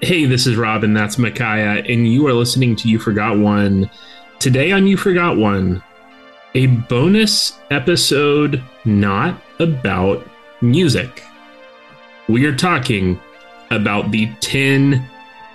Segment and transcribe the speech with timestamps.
[0.00, 0.94] Hey, this is Robin.
[0.94, 3.90] that's Micaiah, and you are listening to You Forgot One.
[4.38, 5.82] Today on You Forgot One,
[6.54, 10.24] a bonus episode not about
[10.60, 11.24] music.
[12.28, 13.18] We are talking
[13.72, 15.04] about the 10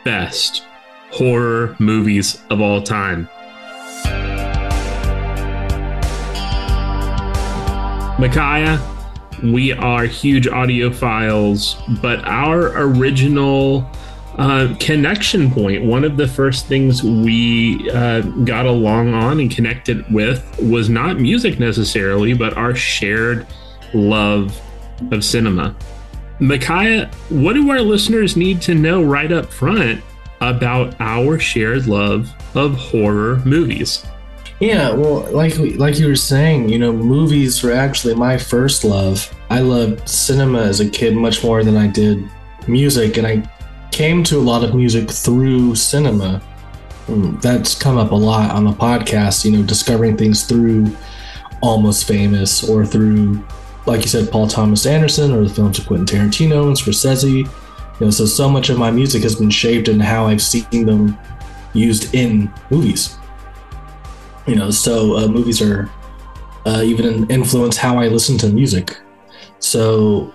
[0.04, 0.64] best
[1.12, 3.30] horror movies of all time.
[8.20, 8.78] Micaiah,
[9.42, 13.90] we are huge audiophiles, but our original
[14.38, 20.12] uh, connection point, one of the first things we uh, got along on and connected
[20.12, 23.46] with was not music necessarily, but our shared
[23.94, 24.60] love
[25.12, 25.76] of cinema.
[26.40, 30.04] Micaiah, what do our listeners need to know right up front
[30.42, 34.06] about our shared love of horror movies?
[34.60, 39.34] Yeah, well, like like you were saying, you know, movies were actually my first love.
[39.50, 42.24] I loved cinema as a kid much more than I did
[42.68, 43.44] music, and I
[43.94, 46.42] came to a lot of music through cinema.
[47.08, 50.88] Mm, that's come up a lot on the podcast, you know, discovering things through
[51.62, 53.46] Almost Famous or through,
[53.86, 57.46] like you said, Paul Thomas Anderson or the films of Quentin Tarantino and Scorsese.
[58.00, 60.86] You know, so so much of my music has been shaped in how I've seen
[60.86, 61.18] them
[61.74, 63.18] used in movies.
[64.48, 65.90] You know, so uh, movies are
[66.66, 68.98] uh, even influence how I listen to music.
[69.60, 70.34] So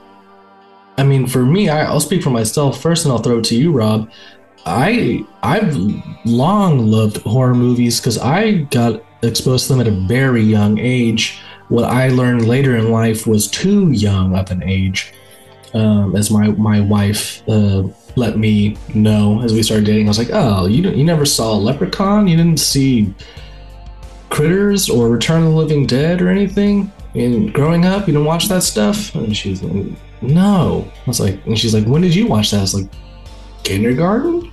[0.99, 3.57] I mean, for me, I, will speak for myself first, and I'll throw it to
[3.57, 4.11] you, Rob.
[4.67, 5.77] I I've
[6.27, 11.39] long loved horror movies because I got exposed to them at a very young age.
[11.69, 15.15] What I learned later in life was too young of an age,
[15.73, 17.85] um, as my my wife uh,
[18.17, 20.09] let me know as we started dating.
[20.09, 22.27] I was like, "Oh, you you never saw Leprechaun?
[22.27, 23.15] You didn't see
[24.31, 28.49] Critters or Return of the Living Dead or anything?" And growing up, you didn't watch
[28.49, 29.15] that stuff?
[29.15, 29.87] And she's like,
[30.23, 30.91] no.
[30.97, 32.59] I was like, and she's like, when did you watch that?
[32.59, 32.91] I was like,
[33.65, 34.53] kindergarten?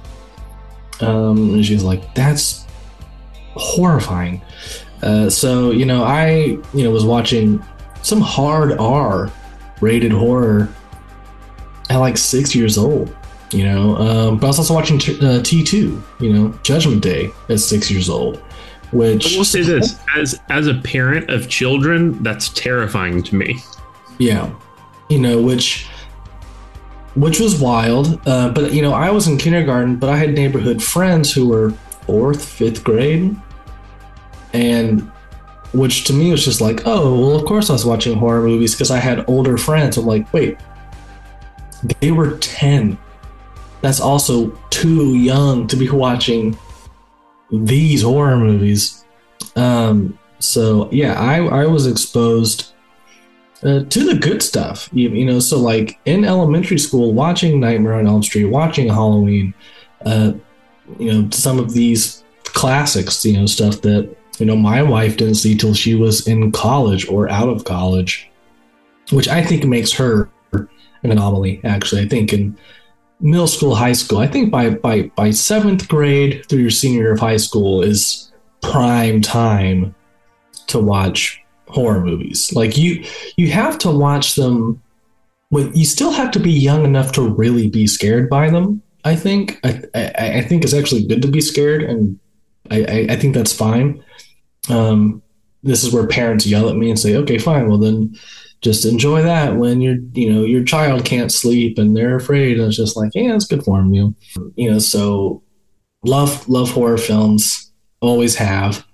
[0.99, 2.66] Um, and she's like, that's
[3.53, 4.41] horrifying.
[5.03, 7.64] Uh, so, you know, I, you know, was watching
[8.02, 9.32] some hard R
[9.82, 10.70] rated horror
[11.89, 13.15] at like six years old,
[13.52, 17.30] you know, um, but I was also watching t- uh, T2, you know, Judgment Day
[17.49, 18.42] at six years old.
[18.91, 23.57] Which I will say this as as a parent of children, that's terrifying to me.
[24.19, 24.53] Yeah,
[25.09, 25.87] you know, which
[27.15, 28.21] which was wild.
[28.27, 31.71] Uh, but you know, I was in kindergarten, but I had neighborhood friends who were
[32.05, 33.35] fourth, fifth grade,
[34.53, 35.11] and
[35.73, 38.73] which to me was just like, oh, well, of course I was watching horror movies
[38.73, 39.97] because I had older friends.
[39.97, 40.57] I'm like, wait,
[41.99, 42.97] they were ten.
[43.81, 46.57] That's also too young to be watching
[47.52, 49.06] these horror movies.
[49.56, 52.73] Um, so yeah, I I was exposed
[53.64, 54.89] uh, to the good stuff.
[54.92, 59.54] You, you, know, so like in elementary school, watching Nightmare on Elm Street, watching Halloween,
[60.06, 60.33] uh,
[61.00, 65.36] you know, some of these classics, you know, stuff that you know my wife didn't
[65.36, 68.30] see till she was in college or out of college,
[69.12, 71.62] which I think makes her an anomaly.
[71.64, 72.58] Actually, I think in
[73.20, 77.14] middle school, high school, I think by by by seventh grade through your senior year
[77.14, 78.31] of high school is
[78.61, 79.95] prime time
[80.67, 82.53] to watch horror movies.
[82.53, 83.03] Like you
[83.37, 84.81] you have to watch them
[85.49, 88.81] when you still have to be young enough to really be scared by them.
[89.03, 92.20] I think I I, I think it's actually good to be scared, and
[92.71, 94.03] I, I, I think that's fine.
[94.70, 95.21] Um,
[95.64, 97.70] this is where parents yell at me and say, "Okay, fine.
[97.70, 98.15] Well, then
[98.61, 102.67] just enjoy that when your you know your child can't sleep and they're afraid." And
[102.67, 104.52] it's just like, yeah, it's good for them, you know.
[104.55, 105.43] You know, so
[106.04, 107.71] love love horror films,
[108.02, 108.86] always have.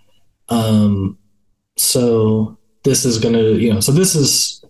[0.49, 1.17] Um,
[1.77, 4.63] so this is to, you know, so this is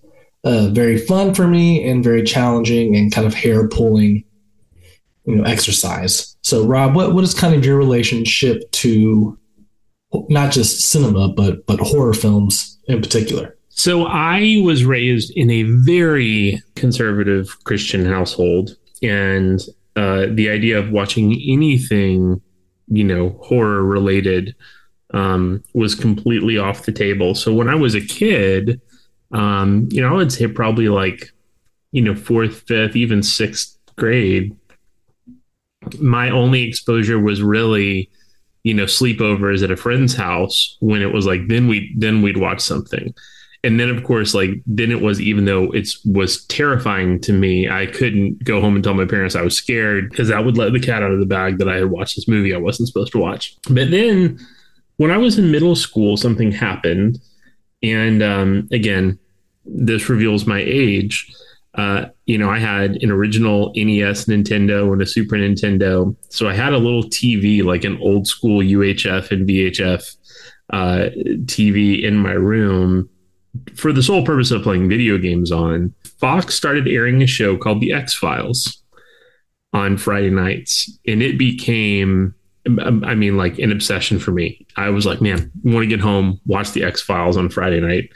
[0.44, 4.24] uh, very fun for me and very challenging and kind of hair pulling,
[5.25, 6.35] you know, exercise.
[6.41, 9.38] So, Rob, what, what is kind of your relationship to
[10.30, 13.57] not just cinema, but but horror films in particular?
[13.73, 19.59] So, I was raised in a very conservative Christian household, and
[19.95, 22.41] uh, the idea of watching anything,
[22.88, 24.56] you know, horror related
[25.13, 27.35] um, was completely off the table.
[27.35, 28.79] So when I was a kid,
[29.31, 31.31] um, you know, I would say probably like,
[31.91, 34.56] you know, fourth, fifth, even sixth grade,
[36.00, 38.09] my only exposure was really,
[38.63, 42.38] you know, sleepovers at a friend's house when it was like, then we, then we'd
[42.38, 43.13] watch something.
[43.63, 47.69] And then of course, like, then it was, even though it was terrifying to me,
[47.69, 50.74] I couldn't go home and tell my parents I was scared because that would let
[50.74, 53.12] the cat out of the bag that I had watched this movie I wasn't supposed
[53.12, 53.56] to watch.
[53.69, 54.40] But then,
[54.98, 57.19] when I was in middle school, something happened.
[57.84, 59.19] And um, again,
[59.66, 61.31] this reveals my age.
[61.75, 66.16] uh, you know, I had an original NES Nintendo and a Super Nintendo.
[66.30, 70.18] So I had a little TV, like an old school UHF and VHF
[70.72, 71.10] uh,
[71.46, 73.10] TV in my room
[73.75, 75.94] for the sole purpose of playing video games on.
[76.19, 78.81] Fox started airing a show called The X Files
[79.74, 82.36] on Friday nights, and it became
[82.68, 84.65] um, I mean, like an obsession for me.
[84.77, 88.09] I was like, man, want to get home, watch the X Files on Friday night.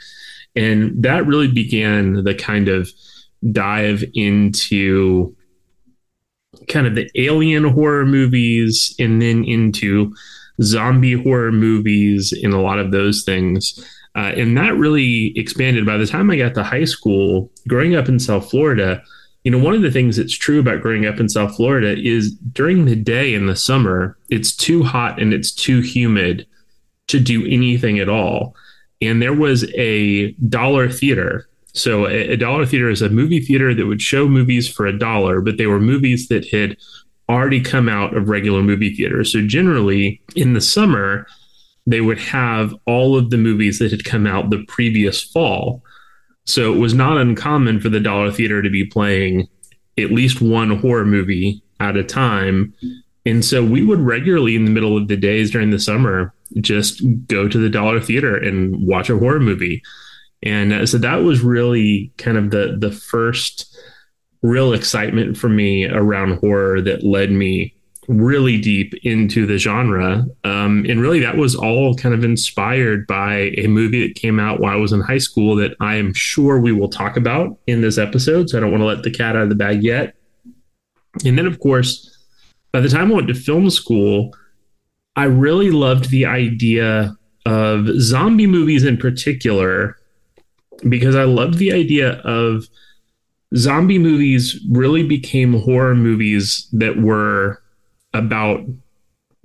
[0.54, 2.88] And that really began the kind of
[3.50, 5.36] dive into
[6.68, 10.14] kind of the alien horror movies and then into
[10.62, 13.84] zombie horror movies and a lot of those things.
[14.16, 18.08] Uh, and that really expanded by the time I got to high school, growing up
[18.08, 19.02] in South Florida.
[19.44, 22.32] You know, one of the things that's true about growing up in South Florida is
[22.32, 26.46] during the day in the summer, it's too hot and it's too humid
[27.06, 28.56] to do anything at all.
[29.00, 33.74] And there was a dollar theater so a, a dollar theater is a movie theater
[33.74, 36.76] that would show movies for a dollar, but they were movies that had
[37.28, 39.32] already come out of regular movie theaters.
[39.32, 41.26] So generally in the summer,
[41.86, 45.82] they would have all of the movies that had come out the previous fall.
[46.44, 49.48] So it was not uncommon for the dollar theater to be playing
[49.98, 52.74] at least one horror movie at a time.
[53.24, 57.02] And so we would regularly in the middle of the days during the summer just
[57.26, 59.82] go to the dollar theater and watch a horror movie.
[60.42, 63.76] And uh, so that was really kind of the the first
[64.42, 67.74] real excitement for me around horror that led me
[68.08, 70.26] really deep into the genre.
[70.44, 74.60] Um, and really, that was all kind of inspired by a movie that came out
[74.60, 77.80] while I was in high school that I am sure we will talk about in
[77.80, 78.50] this episode.
[78.50, 80.14] So I don't want to let the cat out of the bag yet.
[81.24, 82.12] And then, of course,
[82.72, 84.34] by the time I went to film school,
[85.16, 87.16] I really loved the idea
[87.46, 89.96] of zombie movies in particular
[90.88, 92.66] because I loved the idea of
[93.54, 97.62] zombie movies really became horror movies that were
[98.16, 98.60] about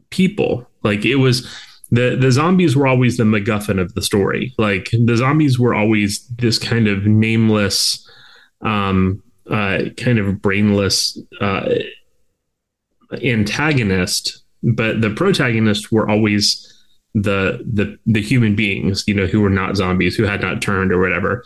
[0.09, 0.67] people.
[0.83, 1.47] Like it was
[1.91, 4.53] the the zombies were always the MacGuffin of the story.
[4.57, 8.09] Like the zombies were always this kind of nameless,
[8.61, 11.69] um, uh, kind of brainless uh,
[13.21, 16.67] antagonist, but the protagonists were always
[17.13, 20.91] the the the human beings, you know, who were not zombies, who had not turned
[20.91, 21.43] or whatever.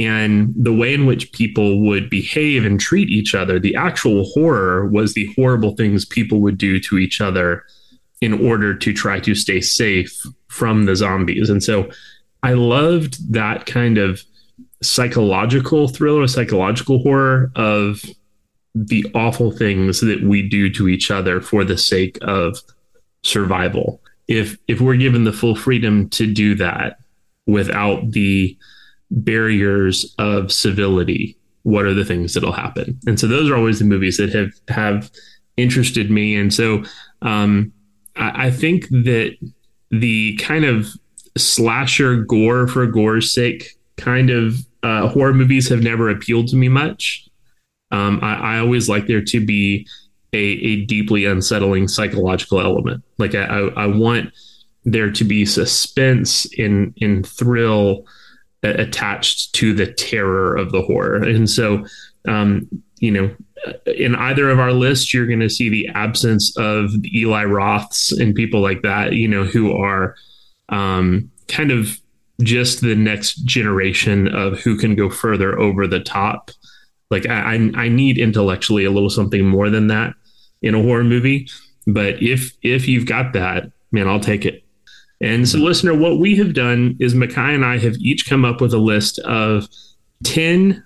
[0.00, 4.86] And the way in which people would behave and treat each other, the actual horror
[4.86, 7.64] was the horrible things people would do to each other
[8.22, 11.50] in order to try to stay safe from the zombies.
[11.50, 11.90] And so
[12.42, 14.22] I loved that kind of
[14.82, 18.02] psychological thriller, psychological horror of
[18.74, 22.58] the awful things that we do to each other for the sake of
[23.22, 24.00] survival
[24.30, 27.00] if if we're given the full freedom to do that
[27.46, 28.56] without the
[29.10, 31.36] barriers of civility.
[31.62, 32.98] What are the things that'll happen?
[33.06, 35.10] And so those are always the movies that have have
[35.56, 36.36] interested me.
[36.36, 36.84] And so
[37.22, 37.72] um,
[38.16, 39.36] I, I think that
[39.90, 40.88] the kind of
[41.36, 46.68] slasher gore for gore's sake kind of uh, horror movies have never appealed to me
[46.68, 47.28] much.
[47.90, 49.86] Um, I, I, always like there to be
[50.32, 53.02] a, a deeply unsettling psychological element.
[53.18, 54.32] Like I, I, I want
[54.84, 58.06] there to be suspense in in thrill
[58.62, 61.16] attached to the terror of the horror.
[61.16, 61.84] And so,
[62.28, 62.68] um,
[62.98, 63.34] you know,
[63.86, 68.34] in either of our lists, you're going to see the absence of Eli Roths and
[68.34, 70.14] people like that, you know, who are
[70.68, 71.98] um, kind of
[72.42, 76.50] just the next generation of who can go further over the top.
[77.10, 80.14] Like I, I need intellectually a little something more than that
[80.62, 81.48] in a horror movie.
[81.86, 84.64] But if if you've got that, man, I'll take it.
[85.20, 88.60] And so, listener, what we have done is Micaiah and I have each come up
[88.60, 89.68] with a list of
[90.24, 90.82] ten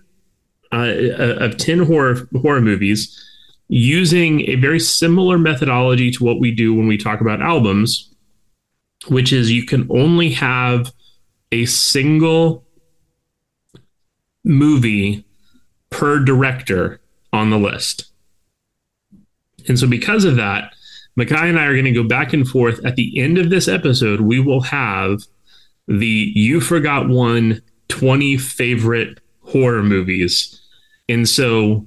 [0.72, 3.20] uh, uh, of ten horror horror movies
[3.68, 8.12] using a very similar methodology to what we do when we talk about albums,
[9.06, 10.92] which is you can only have
[11.52, 12.64] a single
[14.44, 15.24] movie
[15.90, 17.00] per director
[17.32, 18.10] on the list.
[19.68, 20.74] And so, because of that,
[21.16, 22.84] Micaiah and I are going to go back and forth.
[22.84, 25.22] At the end of this episode, we will have
[25.86, 30.60] the You Forgot One 20 favorite horror movies.
[31.08, 31.86] And so,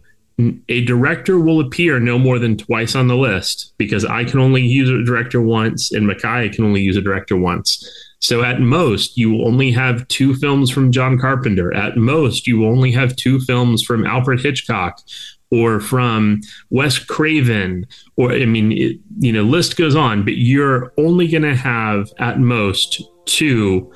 [0.69, 4.62] a director will appear no more than twice on the list because I can only
[4.62, 7.84] use a director once and Micaiah can only use a director once.
[8.19, 11.74] So at most, you will only have two films from John Carpenter.
[11.74, 15.01] At most, you will only have two films from Alfred Hitchcock
[15.51, 17.85] or from Wes Craven,
[18.15, 22.11] or I mean, it, you know, list goes on, but you're only going to have
[22.19, 23.91] at most two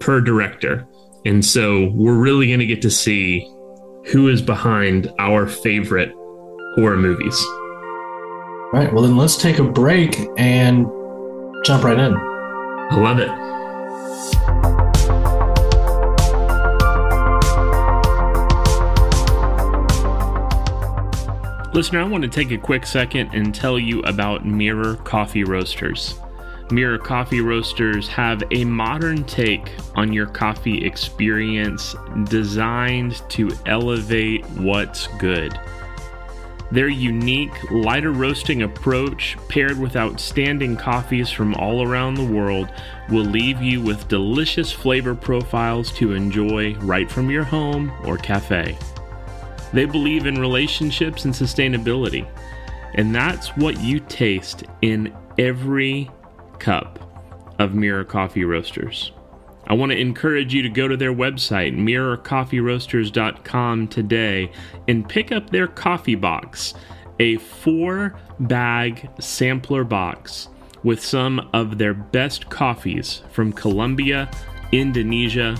[0.00, 0.86] per director.
[1.24, 3.40] And so we're really going to get to see
[4.06, 6.12] who is behind our favorite
[6.74, 7.40] horror movies.
[7.44, 10.86] All right, well, then let's take a break and
[11.64, 12.14] jump right in.
[12.14, 14.83] I love it.
[21.74, 26.14] Listener, I want to take a quick second and tell you about Mirror Coffee Roasters.
[26.70, 31.96] Mirror Coffee Roasters have a modern take on your coffee experience
[32.28, 35.58] designed to elevate what's good.
[36.70, 42.68] Their unique, lighter roasting approach, paired with outstanding coffees from all around the world,
[43.10, 48.78] will leave you with delicious flavor profiles to enjoy right from your home or cafe.
[49.74, 52.28] They believe in relationships and sustainability,
[52.94, 56.08] and that's what you taste in every
[56.60, 57.00] cup
[57.58, 59.10] of Mirror Coffee Roasters.
[59.66, 64.52] I want to encourage you to go to their website, mirrorcoffeeroasters.com, today
[64.86, 66.74] and pick up their coffee box,
[67.18, 70.50] a four bag sampler box
[70.84, 74.30] with some of their best coffees from Colombia,
[74.70, 75.56] Indonesia,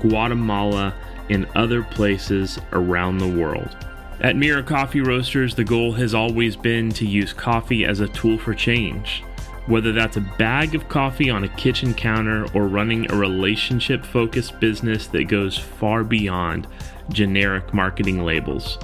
[0.00, 0.94] Guatemala,
[1.30, 3.76] and other places around the world.
[4.20, 8.38] At Mirror Coffee Roasters, the goal has always been to use coffee as a tool
[8.38, 9.22] for change.
[9.66, 14.58] Whether that's a bag of coffee on a kitchen counter or running a relationship focused
[14.60, 16.68] business that goes far beyond
[17.10, 18.78] generic marketing labels.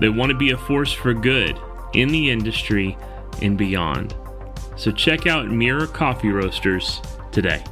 [0.00, 1.58] They want to be a force for good
[1.92, 2.96] in the industry
[3.42, 4.14] and beyond.
[4.76, 7.62] So check out Mirror Coffee Roasters today.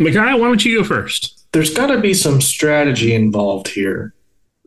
[0.00, 1.46] Micaiah, why don't you go first?
[1.52, 4.14] There's got to be some strategy involved here,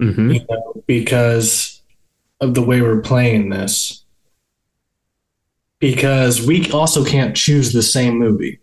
[0.01, 0.31] Mm-hmm.
[0.31, 1.81] you know, because
[2.41, 4.03] of the way we're playing this.
[5.79, 8.59] Because we also can't choose the same movie.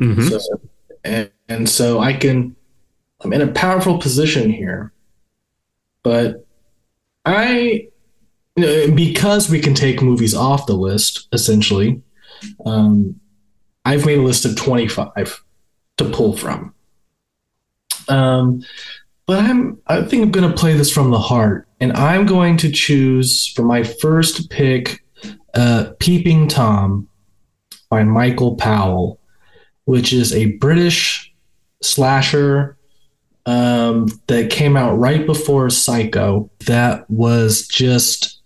[0.00, 0.28] Mm-hmm.
[0.28, 0.60] So,
[1.04, 2.54] and, and so I can,
[3.22, 4.92] I'm in a powerful position here,
[6.02, 6.46] but
[7.24, 7.88] I,
[8.56, 12.02] you know, because we can take movies off the list, essentially,
[12.66, 13.18] um,
[13.84, 15.42] I've made a list of 25
[15.98, 16.74] to pull from.
[18.08, 18.64] Um,
[19.26, 22.56] but I'm, I think I'm going to play this from the heart, and I'm going
[22.58, 25.04] to choose for my first pick,
[25.54, 27.08] uh, Peeping Tom
[27.90, 29.18] by Michael Powell
[29.88, 31.32] which is a British
[31.80, 32.76] slasher
[33.46, 36.50] um, that came out right before Psycho.
[36.66, 38.42] That was just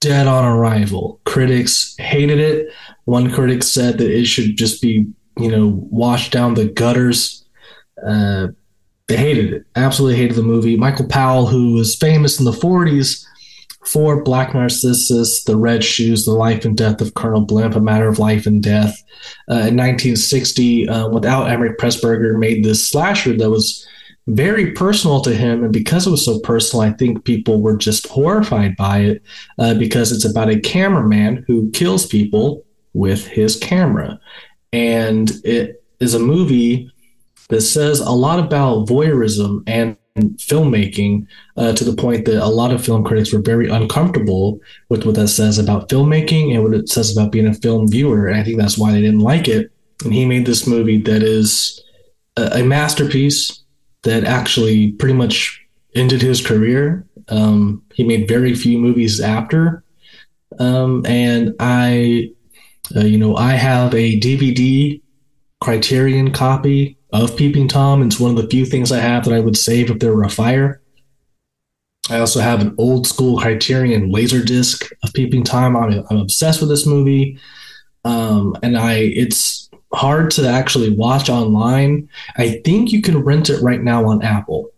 [0.00, 1.20] dead on arrival.
[1.24, 2.72] Critics hated it.
[3.06, 7.44] One critic said that it should just be, you know, washed down the gutters.
[8.04, 8.48] Uh,
[9.08, 9.64] they hated it.
[9.76, 10.76] Absolutely hated the movie.
[10.76, 13.24] Michael Powell, who was famous in the 40s
[13.86, 18.08] for Black Narcissus, The Red Shoes, The Life and Death of Colonel Blimp, A Matter
[18.08, 19.02] of Life and Death.
[19.50, 23.86] Uh, in 1960, uh, without Emeric Pressburger, made this slasher that was
[24.26, 25.64] very personal to him.
[25.64, 29.22] And because it was so personal, I think people were just horrified by it
[29.58, 34.20] uh, because it's about a cameraman who kills people with his camera.
[34.72, 36.90] And it is a movie
[37.48, 39.96] that says a lot about voyeurism and
[40.36, 45.04] filmmaking uh, to the point that a lot of film critics were very uncomfortable with
[45.04, 48.26] what that says about filmmaking and what it says about being a film viewer.
[48.26, 49.70] And I think that's why they didn't like it.
[50.04, 51.82] And he made this movie that is
[52.36, 53.62] a, a masterpiece
[54.02, 57.06] that actually pretty much ended his career.
[57.28, 59.82] Um, he made very few movies after.
[60.58, 62.32] Um, and I,
[62.94, 65.00] uh, you know, I have a DVD
[65.60, 68.02] Criterion copy of Peeping Tom.
[68.02, 70.24] It's one of the few things I have that I would save if there were
[70.24, 70.80] a fire.
[72.10, 75.76] I also have an old school Criterion laser disc of Peeping Tom.
[75.76, 77.38] I'm, I'm obsessed with this movie,
[78.04, 82.08] um, and I it's hard to actually watch online.
[82.36, 84.70] I think you can rent it right now on Apple.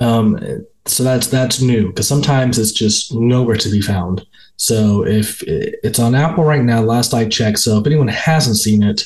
[0.00, 0.38] Um,
[0.86, 4.24] so that's that's new because sometimes it's just nowhere to be found.
[4.56, 7.58] So if it's on Apple right now, last I checked.
[7.58, 9.04] So if anyone hasn't seen it,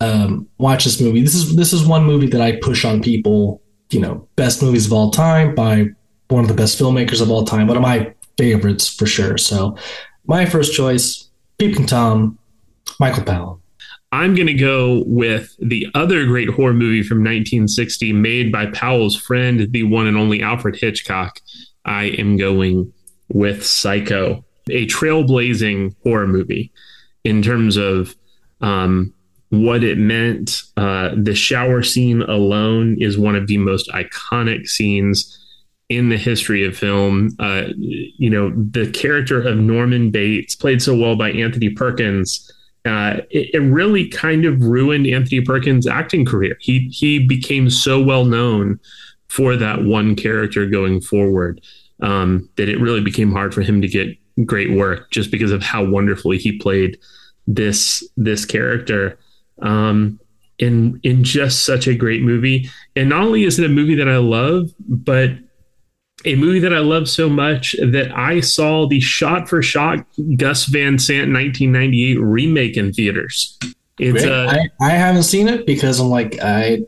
[0.00, 1.22] um, watch this movie.
[1.22, 3.60] This is this is one movie that I push on people.
[3.90, 5.88] You know, best movies of all time by
[6.28, 7.66] one of the best filmmakers of all time.
[7.66, 9.38] One of my favorites for sure.
[9.38, 9.76] So,
[10.26, 12.38] my first choice, Peeping Tom,
[12.98, 13.60] Michael Powell.
[14.10, 19.16] I'm going to go with the other great horror movie from 1960 made by Powell's
[19.16, 21.40] friend, the one and only Alfred Hitchcock.
[21.84, 22.92] I am going
[23.28, 26.72] with Psycho, a trailblazing horror movie
[27.24, 28.14] in terms of
[28.60, 29.12] um,
[29.50, 30.62] what it meant.
[30.76, 35.38] Uh, the shower scene alone is one of the most iconic scenes
[35.88, 37.30] in the history of film.
[37.38, 42.50] Uh, you know, the character of Norman Bates, played so well by Anthony Perkins,
[42.86, 46.56] uh, it, it, really kind of ruined Anthony Perkins' acting career.
[46.60, 48.78] He he became so well known
[49.28, 51.62] for that one character going forward
[52.02, 55.62] um, that it really became hard for him to get great work just because of
[55.62, 56.98] how wonderfully he played
[57.46, 59.18] this this character
[59.62, 60.18] um,
[60.58, 62.70] in in just such a great movie.
[62.96, 65.32] And not only is it a movie that I love, but
[66.24, 70.66] a movie that I love so much that I saw the shot for shot Gus
[70.66, 73.58] Van Sant 1998 remake in theaters.
[73.98, 76.80] It's uh, I, I haven't seen it because I'm like I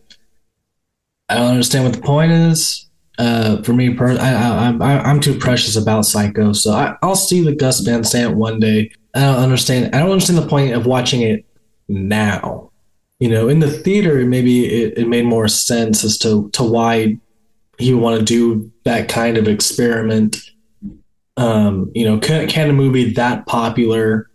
[1.28, 2.85] I don't understand what the point is.
[3.18, 7.42] Uh, for me, per- I, I, I'm too precious about Psycho, so I, I'll see
[7.42, 8.90] the Gus Van Sant one day.
[9.14, 9.94] I don't understand.
[9.94, 11.46] I don't understand the point of watching it
[11.88, 12.70] now.
[13.18, 17.18] You know, in the theater, maybe it, it made more sense as to to why
[17.78, 20.36] he would want to do that kind of experiment.
[21.38, 24.30] Um, you know, can, can a movie that popular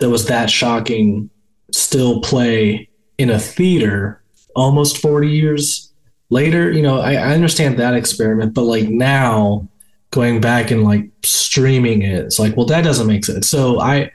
[0.00, 1.30] that was that shocking
[1.72, 4.22] still play in a theater
[4.54, 5.85] almost 40 years
[6.30, 6.70] later?
[6.70, 9.68] You know, I, I understand that experiment, but like now
[10.10, 13.48] going back and like streaming it, it's like, well, that doesn't make sense.
[13.48, 14.12] So I,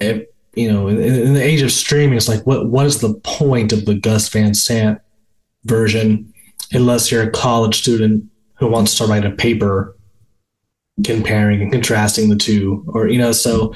[0.00, 3.14] if, you know, in, in the age of streaming, it's like, what what is the
[3.14, 5.00] point of the Gus Van Sant
[5.64, 6.32] version?
[6.72, 8.24] unless you're a college student
[8.54, 9.96] who wants to write a paper
[11.04, 13.74] comparing and contrasting the two or you know so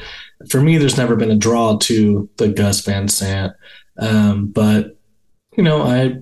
[0.50, 3.52] for me there's never been a draw to the gus van sant
[3.98, 4.98] um, but
[5.56, 6.14] you know i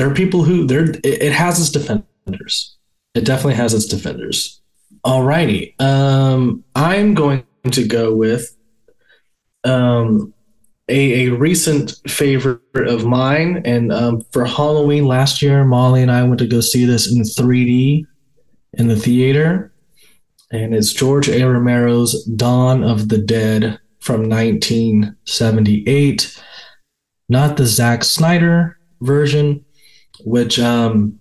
[0.00, 2.78] there are people who there it, has its defenders
[3.14, 4.62] it definitely has its defenders
[5.04, 8.56] alrighty um i'm going to go with
[9.64, 10.32] um
[10.88, 13.62] a, a recent favorite of mine.
[13.64, 17.22] And um, for Halloween last year, Molly and I went to go see this in
[17.22, 18.04] 3D
[18.72, 19.72] in the theater.
[20.50, 21.44] And it's George A.
[21.44, 26.42] Romero's Dawn of the Dead from 1978.
[27.28, 29.64] Not the Zack Snyder version,
[30.24, 31.18] which um,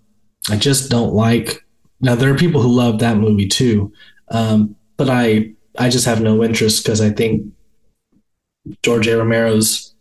[0.50, 1.66] I just don't like.
[2.02, 3.92] Now, there are people who love that movie too.
[4.30, 7.46] Um, but I, I just have no interest because I think
[8.84, 9.18] George A.
[9.18, 9.94] Romero's,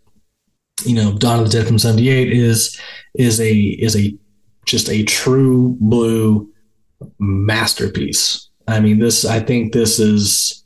[0.84, 2.78] you know, Dawn of the Dead from '78 is
[3.14, 4.14] is a is a
[4.66, 6.50] just a true blue
[7.18, 8.48] masterpiece.
[8.66, 10.64] I mean, this I think this is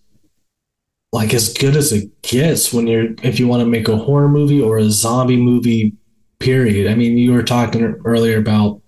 [1.13, 4.29] like as good as it gets when you're if you want to make a horror
[4.29, 5.95] movie or a zombie movie.
[6.43, 6.91] Period.
[6.91, 8.83] I mean, you were talking earlier about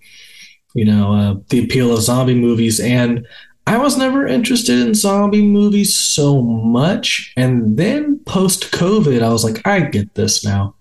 [0.73, 3.25] you know uh, the appeal of zombie movies, and
[3.67, 7.33] I was never interested in zombie movies so much.
[7.35, 10.75] And then post COVID, I was like, I get this now.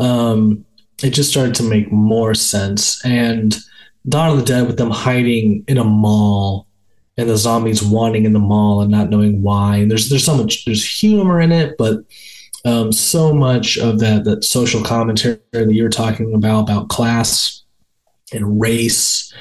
[0.00, 0.64] Um,
[1.02, 3.04] it just started to make more sense.
[3.04, 3.56] And
[4.08, 6.66] Dawn of the Dead with them hiding in a mall
[7.16, 9.76] and the zombies wanting in the mall and not knowing why.
[9.76, 12.00] And there's there's so much there's humor in it, but
[12.66, 17.62] um, so much of that that social commentary that you're talking about about class
[18.32, 19.32] and race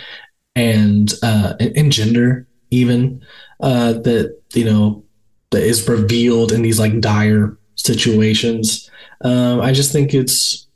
[0.55, 3.25] and uh, and, gender even
[3.61, 5.03] uh, that you know
[5.49, 8.89] that is revealed in these like dire situations.
[9.21, 10.67] Um, I just think it's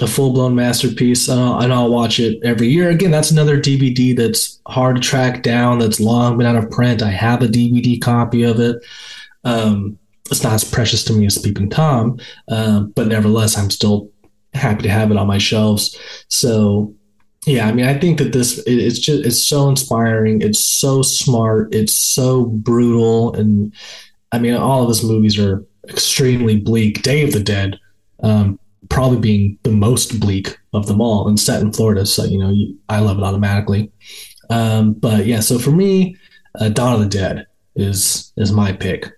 [0.00, 2.88] a full blown masterpiece, I'll, and I'll, watch it every year.
[2.88, 7.02] Again, that's another DVD that's hard to track down, that's long been out of print.
[7.02, 8.82] I have a DVD copy of it.
[9.44, 9.98] Um,
[10.30, 14.10] it's not as precious to me as Peeping Tom, uh, but nevertheless, I'm still
[14.54, 15.98] happy to have it on my shelves.
[16.28, 16.94] So
[17.46, 20.42] yeah, I mean, I think that this it's just it's so inspiring.
[20.42, 21.74] It's so smart.
[21.74, 23.72] It's so brutal, and
[24.32, 27.02] I mean, all of his movies are extremely bleak.
[27.02, 27.78] Day of the Dead,
[28.22, 28.58] um,
[28.90, 32.50] probably being the most bleak of them all, and set in Florida, so you know,
[32.50, 33.90] you, I love it automatically.
[34.50, 36.16] Um, but yeah, so for me,
[36.60, 39.10] uh, Dawn of the Dead is is my pick.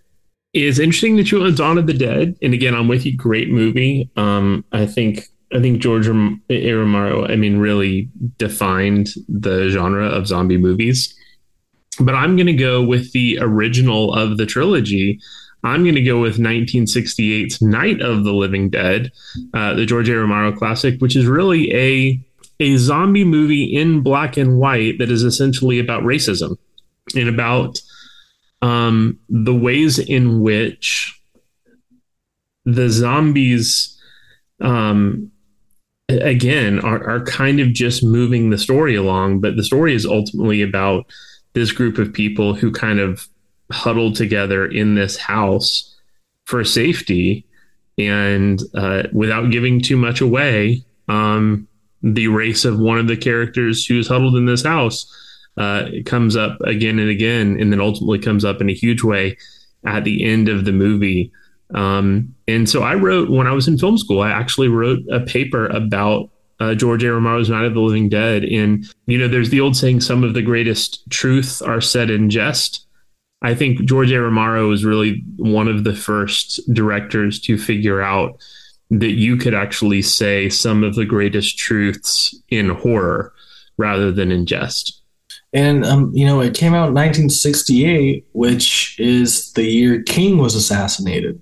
[0.53, 3.17] It's interesting that you went Dawn of the Dead, and again, I'm with you.
[3.17, 4.11] Great movie.
[4.17, 6.09] Um, I think I think George.
[6.09, 8.09] Romero, I mean, really
[8.39, 11.15] defined the genre of zombie movies.
[12.01, 15.21] But I'm going to go with the original of the trilogy.
[15.63, 19.13] I'm going to go with 1968's Night of the Living Dead,
[19.53, 20.17] uh, the George A.
[20.17, 22.21] Romero classic, which is really a
[22.61, 26.59] a zombie movie in black and white that is essentially about racism
[27.17, 27.81] and about
[28.63, 31.19] um, the ways in which
[32.65, 33.99] the zombies
[34.61, 35.31] um,
[36.09, 40.61] again are, are kind of just moving the story along but the story is ultimately
[40.61, 41.07] about
[41.55, 43.29] this group of people who kind of
[43.73, 45.97] huddled together in this house
[46.47, 47.47] for safety
[47.99, 51.67] and uh, without giving too much away um,
[52.03, 55.07] the race of one of the characters who's huddled in this house
[55.61, 59.03] uh, it comes up again and again and then ultimately comes up in a huge
[59.03, 59.37] way
[59.85, 61.31] at the end of the movie
[61.75, 65.21] Um, and so I wrote when I was in film school, I actually wrote a
[65.21, 67.13] paper about uh, George A.
[67.13, 68.45] Romero's Night of the Living Dead.
[68.45, 72.29] And, you know, there's the old saying, some of the greatest truths are said in
[72.29, 72.87] jest.
[73.43, 74.21] I think George A.
[74.21, 78.39] Romero was really one of the first directors to figure out
[78.91, 83.33] that you could actually say some of the greatest truths in horror
[83.79, 85.00] rather than in jest.
[85.53, 90.55] And um, you know, it came out in 1968, which is the year King was
[90.55, 91.41] assassinated,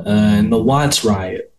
[0.00, 1.54] uh, and the Watts riot,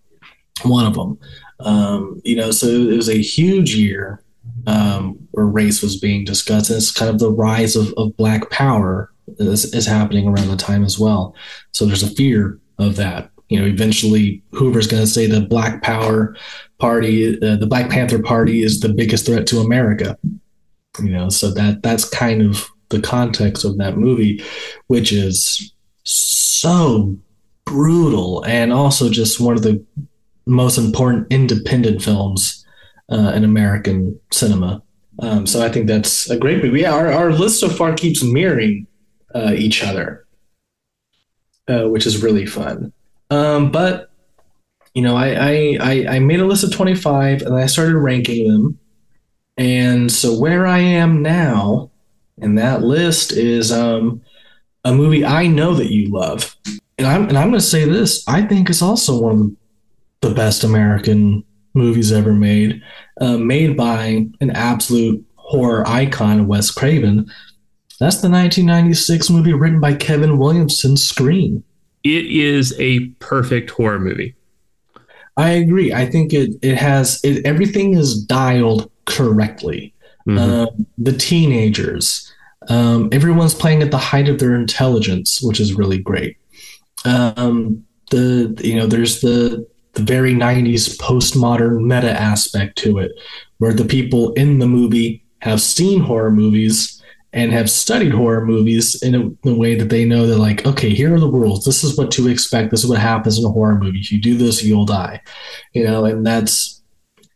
[0.64, 1.20] one of them.
[1.60, 4.24] Um, you know, so it was a huge year
[4.68, 6.70] um, where race was being discussed.
[6.70, 10.58] And it's kind of the rise of, of Black Power is, is happening around the
[10.58, 11.36] time as well.
[11.72, 13.30] So there's a fear of that.
[13.50, 16.36] You know, eventually Hoover's going to say the Black Power
[16.80, 20.18] Party, uh, the Black Panther Party, is the biggest threat to America.
[21.02, 24.44] You know, so that that's kind of the context of that movie,
[24.88, 27.18] which is so
[27.66, 29.84] brutal and also just one of the
[30.46, 32.66] most important independent films
[33.12, 34.84] uh, in American cinema.
[35.20, 36.82] Um, so I think that's a great movie.
[36.82, 38.88] Yeah, our, our list so far keeps mirroring
[39.34, 40.26] uh, each other,
[41.68, 42.94] uh, which is really fun.
[43.30, 44.12] Um, but
[44.94, 48.48] you know, I, I I made a list of twenty five, and I started ranking
[48.48, 48.80] them.
[49.58, 51.92] And so where I am now,
[52.38, 54.22] in that list is um,
[54.84, 56.56] a movie I know that you love,
[56.98, 59.56] and I'm and I'm going to say this: I think it's also one of the
[60.24, 62.82] the best American movies ever made,
[63.20, 67.30] uh, made by an absolute horror icon, Wes Craven.
[68.00, 71.64] That's the 1996 movie written by Kevin Williamson, Scream.
[72.04, 74.36] It is a perfect horror movie.
[75.38, 75.94] I agree.
[75.94, 79.94] I think it it has it, everything is dialed correctly.
[80.28, 80.38] Mm-hmm.
[80.38, 82.32] Uh, the teenagers,
[82.70, 86.38] um, everyone's playing at the height of their intelligence, which is really great.
[87.06, 93.12] Um, the you know there's the the very 90s postmodern meta aspect to it,
[93.58, 97.02] where the people in the movie have seen horror movies
[97.34, 100.66] and have studied horror movies in a, in a, way that they know they're like,
[100.68, 101.66] okay, here are the rules.
[101.66, 102.70] This is what to expect.
[102.70, 104.00] This is what happens in a horror movie.
[104.00, 105.20] If you do this, you'll die.
[105.74, 106.83] You know, and that's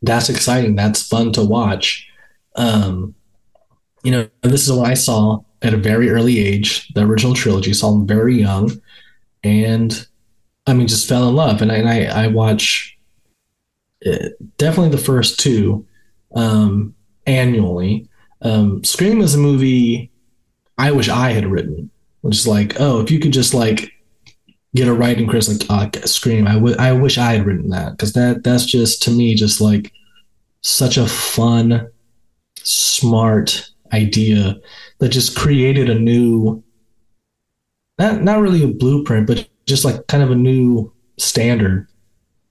[0.01, 0.75] that's exciting.
[0.75, 2.07] That's fun to watch.
[2.55, 3.15] Um,
[4.03, 6.87] you know, this is what I saw at a very early age.
[6.93, 8.71] The original trilogy saw them very young,
[9.43, 10.07] and
[10.65, 11.61] I mean, just fell in love.
[11.61, 12.97] And I, and I, I watch
[14.05, 15.85] uh, definitely the first two
[16.35, 18.07] um, annually.
[18.41, 20.11] Um, Scream is a movie
[20.77, 21.89] I wish I had written,
[22.21, 23.91] which is like, oh, if you could just like
[24.75, 27.91] get a writing credit like uh, Scream, I, w- I wish I had written that
[27.91, 29.93] because that that's just to me just like
[30.61, 31.89] such a fun,
[32.57, 34.57] smart idea
[34.99, 36.63] that just created a new,
[37.97, 41.87] not not really a blueprint, but just like kind of a new standard,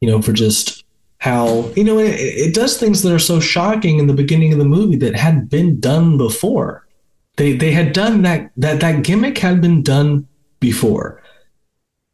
[0.01, 0.85] you know, for just
[1.19, 4.59] how you know it, it, does things that are so shocking in the beginning of
[4.59, 6.87] the movie that hadn't been done before.
[7.37, 10.27] They they had done that that that gimmick had been done
[10.61, 11.23] before,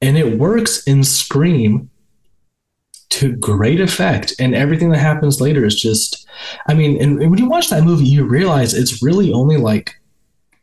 [0.02, 1.88] and it works in Scream
[3.10, 4.34] to great effect.
[4.38, 6.26] And everything that happens later is just,
[6.66, 9.94] I mean, and, when you watch that movie, you realize it's really only like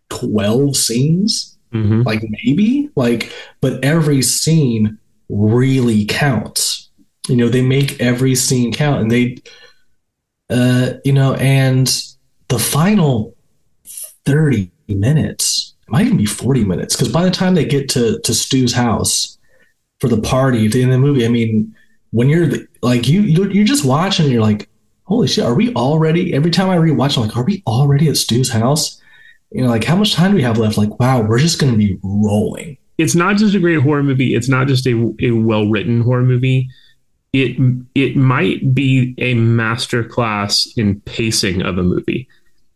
[0.09, 2.01] twelve scenes mm-hmm.
[2.01, 4.97] like maybe like but every scene
[5.29, 6.89] really counts
[7.27, 9.37] you know they make every scene count and they
[10.49, 12.03] uh you know and
[12.47, 13.35] the final
[14.25, 18.33] 30 minutes might even be 40 minutes because by the time they get to to
[18.33, 19.37] stu's house
[19.99, 21.75] for the party in the movie i mean
[22.11, 22.49] when you're
[22.81, 24.69] like you you're, just watching and you're like
[25.03, 28.17] holy shit are we already every time i rewatch i'm like are we already at
[28.17, 28.99] stu's house
[29.51, 30.77] you know, like how much time do we have left?
[30.77, 32.77] Like, wow, we're just going to be rolling.
[32.97, 34.35] It's not just a great horror movie.
[34.35, 36.69] It's not just a, a well written horror movie.
[37.31, 37.57] It
[37.95, 42.27] it might be a master class in pacing of a movie.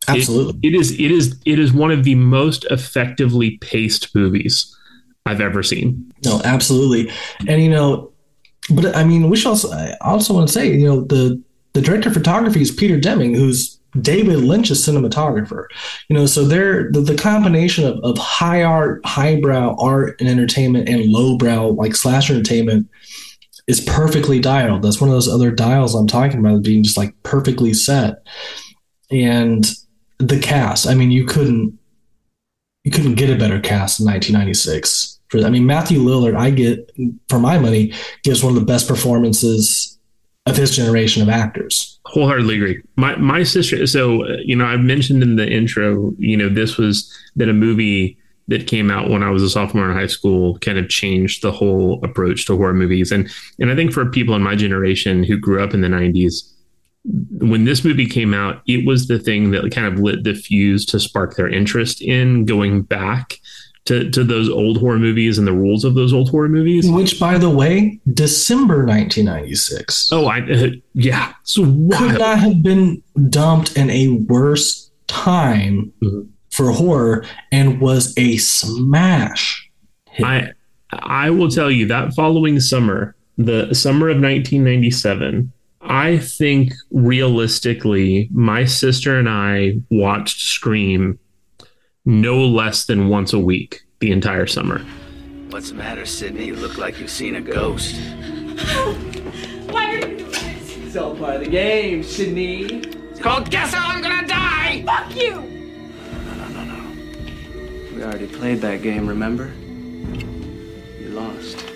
[0.07, 0.91] Absolutely, it, it is.
[0.93, 1.39] It is.
[1.45, 4.75] It is one of the most effectively paced movies
[5.25, 6.11] I've ever seen.
[6.25, 7.11] No, absolutely,
[7.47, 8.11] and you know,
[8.69, 9.71] but I mean, we should also.
[9.71, 11.41] I also want to say, you know, the
[11.73, 15.65] the director of photography is Peter Deming, who's David Lynch's cinematographer.
[16.09, 20.89] You know, so they're the, the combination of, of high art, highbrow art and entertainment
[20.89, 22.89] and lowbrow like slash entertainment
[23.67, 24.81] is perfectly dialed.
[24.81, 28.25] That's one of those other dials I'm talking about being just like perfectly set.
[29.11, 29.65] And
[30.19, 31.77] the cast, I mean, you couldn't
[32.83, 35.19] you couldn't get a better cast in 1996.
[35.29, 36.91] For I mean, Matthew Lillard, I get
[37.29, 39.97] for my money, gives one of the best performances
[40.45, 41.99] of his generation of actors.
[42.05, 42.83] Wholeheartedly agree.
[42.97, 43.87] My my sister.
[43.87, 47.53] So uh, you know, I mentioned in the intro, you know, this was that a
[47.53, 48.17] movie
[48.49, 51.51] that came out when I was a sophomore in high school kind of changed the
[51.51, 53.11] whole approach to horror movies.
[53.11, 56.52] And and I think for people in my generation who grew up in the 90s,
[57.05, 60.85] when this movie came out, it was the thing that kind of lit the fuse
[60.87, 63.39] to spark their interest in going back
[63.85, 66.89] to, to those old horror movies and the rules of those old horror movies.
[66.89, 70.09] Which, by the way, December 1996.
[70.13, 76.29] Oh, I uh, yeah, so could not have been dumped in a worse time mm-hmm.
[76.51, 79.69] for horror, and was a smash.
[80.09, 80.25] Hit.
[80.25, 80.51] I
[80.93, 85.51] I will tell you that following summer, the summer of 1997
[85.85, 91.19] I think realistically, my sister and I watched Scream
[92.05, 94.79] no less than once a week the entire summer.
[95.49, 96.45] What's the matter, Sidney?
[96.45, 97.95] You look like you've seen a ghost.
[99.69, 100.77] Why are you doing this?
[100.77, 102.63] It's all part of the game, Sidney.
[103.11, 104.83] It's called Guess How I'm Gonna Die!
[104.83, 105.35] Fuck you!
[105.35, 107.95] No, no, no, no, no.
[107.95, 109.51] We already played that game, remember?
[110.99, 111.72] You lost.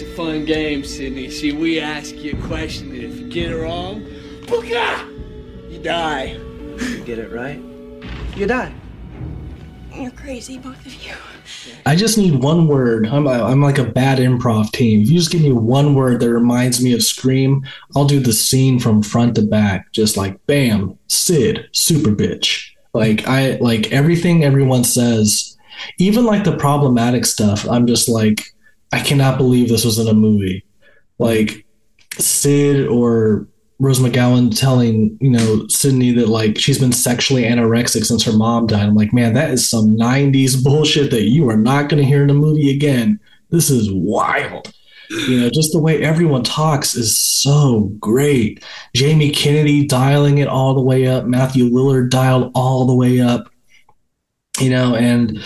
[0.00, 1.28] It's a fun game, Sidney.
[1.28, 4.00] See, we ask you a question, and if you get it wrong,
[4.42, 5.10] booga!
[5.68, 6.38] You die.
[6.78, 7.60] You get it right,
[8.36, 8.72] you die.
[9.92, 11.14] You're crazy, both of you.
[11.84, 13.08] I just need one word.
[13.08, 15.02] I'm, I'm like a bad improv team.
[15.02, 18.32] If you just give me one word that reminds me of Scream, I'll do the
[18.32, 19.90] scene from front to back.
[19.90, 22.70] Just like bam, Sid, super bitch.
[22.94, 25.56] Like I like everything everyone says,
[25.98, 27.68] even like the problematic stuff.
[27.68, 28.54] I'm just like,
[28.92, 30.64] I cannot believe this was in a movie.
[31.18, 31.66] Like
[32.18, 33.46] Sid or
[33.80, 38.66] Rose McGowan telling, you know, Sidney that like she's been sexually anorexic since her mom
[38.66, 38.86] died.
[38.86, 42.24] I'm like, man, that is some 90s bullshit that you are not going to hear
[42.24, 43.20] in a movie again.
[43.50, 44.72] This is wild.
[45.10, 48.62] You know, just the way everyone talks is so great.
[48.94, 53.48] Jamie Kennedy dialing it all the way up, Matthew Lillard dialed all the way up.
[54.60, 55.38] You know, and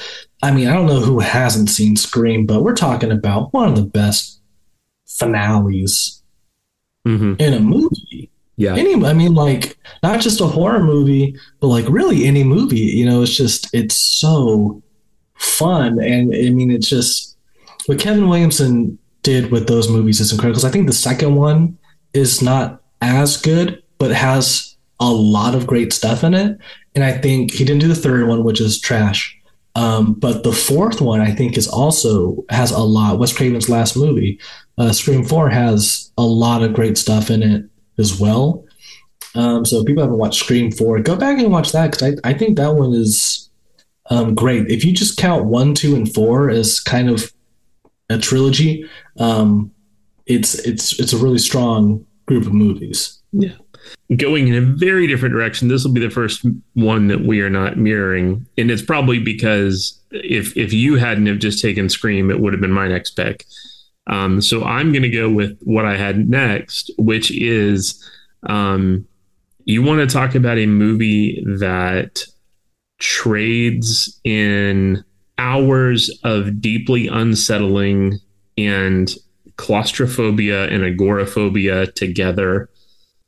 [0.42, 3.76] I mean, I don't know who hasn't seen Scream, but we're talking about one of
[3.76, 4.40] the best
[5.06, 6.22] finales
[7.06, 7.34] mm-hmm.
[7.38, 8.30] in a movie.
[8.56, 8.74] Yeah.
[8.74, 12.80] Any, I mean, like, not just a horror movie, but like really any movie.
[12.80, 14.82] You know, it's just, it's so
[15.34, 16.00] fun.
[16.00, 17.36] And I mean, it's just
[17.86, 20.54] what Kevin Williamson did with those movies is incredible.
[20.54, 21.78] Because I think the second one
[22.14, 26.58] is not as good, but has a lot of great stuff in it.
[26.94, 29.38] And I think he didn't do the third one, which is trash.
[29.74, 33.18] Um, but the fourth one, I think, is also has a lot.
[33.18, 34.38] Wes Craven's last movie,
[34.78, 37.64] uh, Scream Four, has a lot of great stuff in it
[37.98, 38.64] as well.
[39.34, 42.30] Um, so if people haven't watched Scream Four, go back and watch that because I,
[42.30, 43.48] I think that one is
[44.10, 44.70] um, great.
[44.70, 47.32] If you just count one, two, and four as kind of
[48.10, 48.84] a trilogy,
[49.18, 49.70] um,
[50.26, 53.22] it's it's it's a really strong group of movies.
[53.32, 53.56] Yeah
[54.16, 55.68] going in a very different direction.
[55.68, 59.98] This will be the first one that we are not mirroring, and it's probably because
[60.10, 63.44] if if you hadn't have just taken Scream, it would have been my next pick.
[64.08, 68.02] Um, so I'm going to go with what I had next, which is
[68.48, 69.06] um,
[69.64, 72.24] you want to talk about a movie that
[72.98, 75.04] trades in
[75.38, 78.18] hours of deeply unsettling
[78.58, 79.14] and
[79.56, 82.68] claustrophobia and agoraphobia together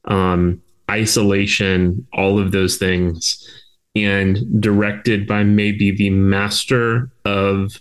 [0.07, 3.49] um, isolation, all of those things,
[3.97, 7.81] and directed by maybe the master of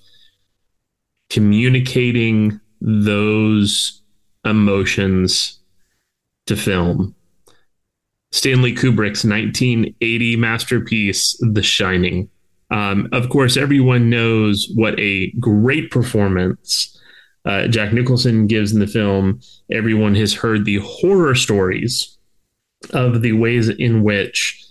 [1.30, 4.02] communicating those
[4.46, 5.60] emotions
[6.46, 7.16] to film.
[8.32, 12.30] Stanley Kubrick's 1980 masterpiece, The Shining.
[12.72, 17.00] Um, of course, everyone knows what a great performance
[17.46, 19.42] uh, Jack Nicholson gives in the film.
[19.72, 22.18] Everyone has heard the horror stories
[22.92, 24.64] of the ways in which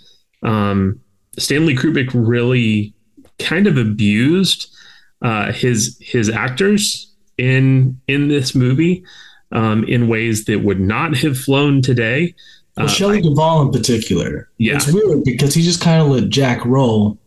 [0.43, 1.01] um,
[1.39, 2.95] Stanley Kubrick really
[3.39, 4.75] kind of abused
[5.23, 9.05] uh, his his actors in in this movie
[9.53, 12.35] um, in ways that would not have flown today.
[12.77, 14.49] Well, uh, Shelley Duvall in particular.
[14.59, 14.77] Yeah.
[14.77, 17.19] It's weird because he just kind of let Jack roll.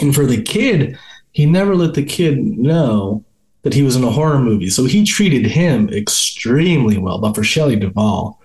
[0.00, 0.98] And for the kid,
[1.32, 3.24] he never let the kid know
[3.62, 4.70] that he was in a horror movie.
[4.70, 7.18] So he treated him extremely well.
[7.18, 8.40] But for Shelley Duvall,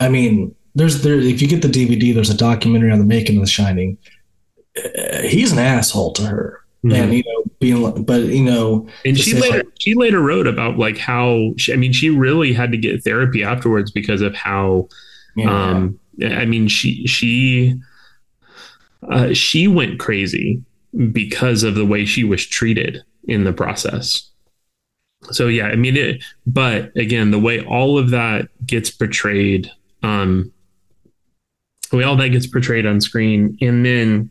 [0.00, 3.36] I mean, there's there if you get the DVD, there's a documentary on the making
[3.36, 3.98] of The Shining.
[4.76, 6.94] Uh, he's an asshole to her, mm-hmm.
[6.94, 10.76] and you know, being but you know, and she later like, she later wrote about
[10.76, 14.88] like how she, I mean, she really had to get therapy afterwards because of how,
[15.34, 15.72] yeah.
[15.72, 17.80] um, I mean, she she
[19.08, 20.62] uh, she went crazy
[21.12, 24.30] because of the way she was treated in the process.
[25.32, 29.70] So yeah, I mean it, but again, the way all of that gets portrayed
[30.02, 30.52] um,
[31.92, 34.30] way all that gets portrayed on screen and then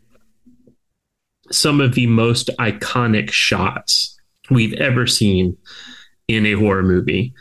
[1.52, 5.58] some of the most iconic shots we've ever seen
[6.28, 7.34] in a horror movie.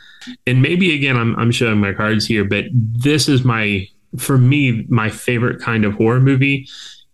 [0.45, 3.87] And maybe again, I'm, I'm showing my cards here, but this is my,
[4.17, 6.67] for me, my favorite kind of horror movie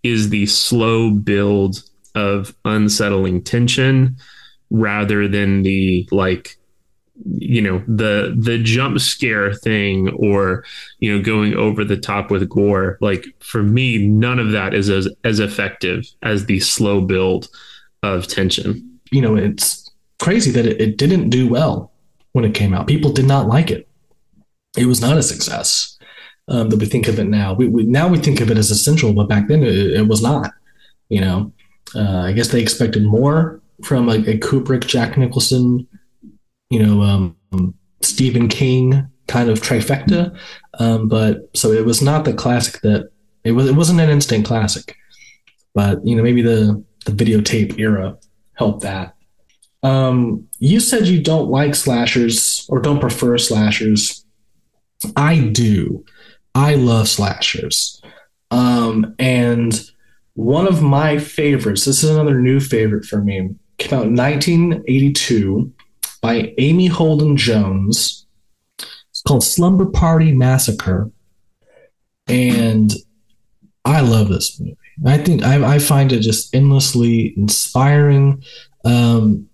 [0.04, 1.84] is the slow build
[2.15, 4.17] of unsettling tension
[4.69, 6.58] rather than the like
[7.26, 10.63] you know the the jump scare thing or
[11.00, 12.97] you know going over the top with gore.
[13.02, 17.50] Like for me none of that is as as effective as the slow build
[18.04, 19.00] of tension.
[19.12, 21.91] You know it's crazy that it, it didn't do well
[22.32, 22.88] when it came out.
[22.88, 23.88] People did not like it.
[24.78, 25.97] It was not a success
[26.47, 27.54] um, that we think of it now.
[27.54, 30.24] We, we, now we think of it as essential but back then it, it was
[30.24, 30.52] not
[31.10, 31.52] you know
[31.95, 35.88] uh, i guess they expected more from a, a kubrick jack nicholson
[36.71, 40.36] you know, um, Stephen King kind of trifecta.
[40.80, 43.12] Um, but so it was not the classic that
[43.43, 43.69] it was.
[43.69, 44.95] It wasn't an instant classic,
[45.75, 48.17] but you know, maybe the the videotape era
[48.54, 49.15] helped that.
[49.84, 54.25] Um, you said you don't like slashers or don't prefer slashers.
[55.15, 56.06] I do.
[56.56, 58.01] I love slashers.
[58.49, 59.90] Um, and
[60.33, 65.71] one of my favorites, this is another new favorite for me, came out in 1982
[66.21, 68.25] by Amy Holden Jones.
[68.79, 71.11] It's called Slumber Party Massacre.
[72.27, 72.93] And
[73.83, 74.77] I love this movie.
[75.05, 78.43] I think I, I find it just endlessly inspiring.
[78.85, 79.49] Um,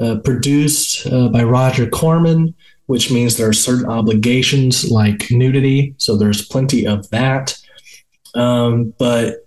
[0.00, 2.54] uh, produced uh, by Roger Corman,
[2.86, 5.94] which means there are certain obligations like nudity.
[5.98, 7.56] So there's plenty of that.
[8.34, 9.39] Um, but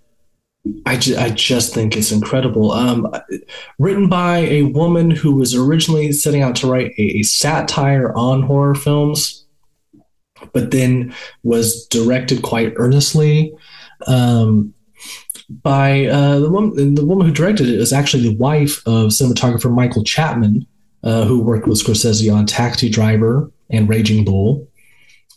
[0.86, 2.72] I, ju- I just think it's incredible.
[2.72, 3.12] Um,
[3.78, 8.42] written by a woman who was originally setting out to write a, a satire on
[8.42, 9.44] horror films,
[10.52, 13.52] but then was directed quite earnestly.
[14.06, 14.72] Um,
[15.62, 19.72] by uh, the woman, the woman who directed it is actually the wife of cinematographer
[19.72, 20.66] Michael Chapman,
[21.02, 24.66] uh, who worked with Scorsese on Taxi Driver and Raging Bull.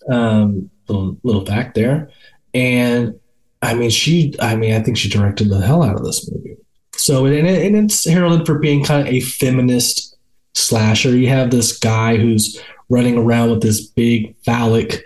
[0.10, 2.10] Um, little, little fact there,
[2.54, 3.20] and
[3.62, 6.58] I mean, she, I mean, I think she directed the hell out of this movie.
[6.96, 10.18] So, and, it, and it's heralded for being kind of a feminist
[10.54, 11.16] slasher.
[11.16, 15.04] You have this guy who's running around with this big phallic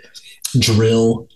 [0.58, 1.28] drill,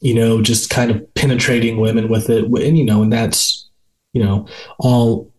[0.00, 2.44] you know, just kind of penetrating women with it.
[2.44, 3.68] And, you know, and that's,
[4.12, 4.46] you know,
[4.78, 5.32] all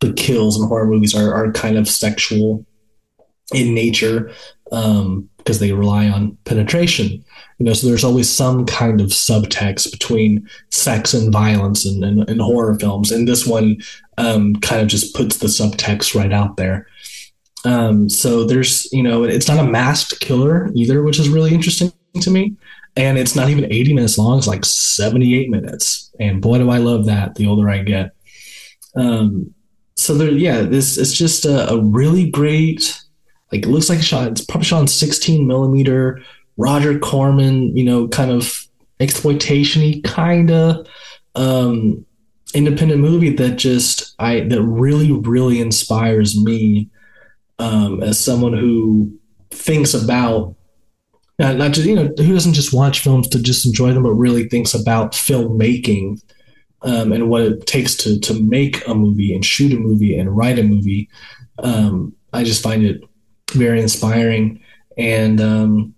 [0.00, 2.64] the kills in horror movies are, are kind of sexual
[3.52, 4.30] in nature
[4.72, 7.24] um, because they rely on penetration.
[7.58, 12.22] You know so there's always some kind of subtext between sex and violence and, in,
[12.30, 13.10] in horror films.
[13.10, 13.78] And this one
[14.16, 16.86] um, kind of just puts the subtext right out there.
[17.64, 21.92] Um, so there's you know it's not a masked killer either which is really interesting
[22.20, 22.56] to me.
[22.96, 26.12] And it's not even 80 minutes long it's like 78 minutes.
[26.20, 28.12] And boy do i love that the older i get.
[28.94, 29.54] Um,
[29.96, 33.00] so there yeah this it's just a, a really great
[33.52, 36.20] like it looks like a shot it's probably shot on 16 millimeter
[36.58, 38.66] Roger Corman, you know, kind of
[39.00, 40.86] exploitationy kind of
[41.36, 42.04] um,
[42.52, 46.90] independent movie that just I that really really inspires me
[47.60, 49.16] um, as someone who
[49.50, 50.54] thinks about
[51.38, 54.14] not, not just you know who doesn't just watch films to just enjoy them, but
[54.14, 56.20] really thinks about filmmaking
[56.82, 60.36] um, and what it takes to to make a movie and shoot a movie and
[60.36, 61.08] write a movie.
[61.60, 63.00] Um, I just find it
[63.52, 64.60] very inspiring
[64.98, 65.94] and um,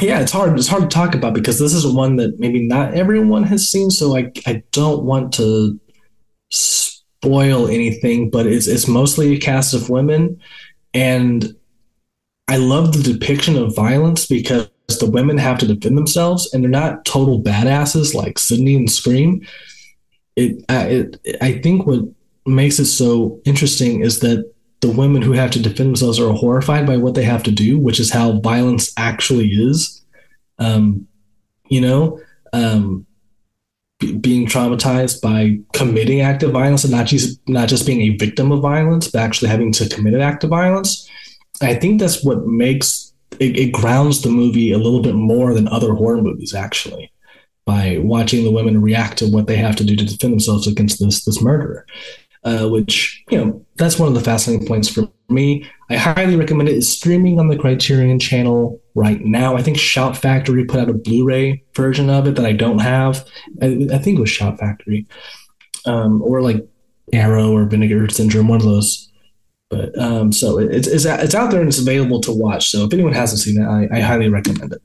[0.00, 0.58] yeah, it's hard.
[0.58, 3.90] It's hard to talk about because this is one that maybe not everyone has seen.
[3.90, 5.78] So I I don't want to
[6.50, 10.40] spoil anything, but it's it's mostly a cast of women,
[10.94, 11.54] and
[12.48, 14.68] I love the depiction of violence because
[15.00, 19.46] the women have to defend themselves, and they're not total badasses like Sidney and Scream.
[20.36, 22.00] It, it I think what
[22.46, 24.50] makes it so interesting is that
[24.82, 27.78] the women who have to defend themselves are horrified by what they have to do,
[27.78, 30.04] which is how violence actually is.
[30.58, 31.06] Um,
[31.68, 32.20] you know,
[32.52, 33.06] um,
[34.00, 38.50] b- being traumatized by committing active violence and not just not just being a victim
[38.50, 41.08] of violence, but actually having to commit an act of violence.
[41.62, 45.68] I think that's what makes it, it grounds the movie a little bit more than
[45.68, 47.10] other horror movies, actually
[47.64, 50.98] by watching the women react to what they have to do to defend themselves against
[50.98, 51.86] this this murderer
[52.44, 55.68] uh, which you know that's one of the fascinating points for me.
[55.90, 56.76] I highly recommend it.
[56.76, 59.56] It's streaming on the Criterion channel right now.
[59.56, 63.26] I think Shout Factory put out a Blu-ray version of it that I don't have.
[63.60, 65.06] I, I think it was Shout Factory,
[65.86, 66.66] um, or like
[67.12, 69.10] Arrow or Vinegar Syndrome, one of those.
[69.70, 72.68] But um, so it's, it's it's out there and it's available to watch.
[72.70, 74.82] So if anyone hasn't seen it, I, I highly recommend it.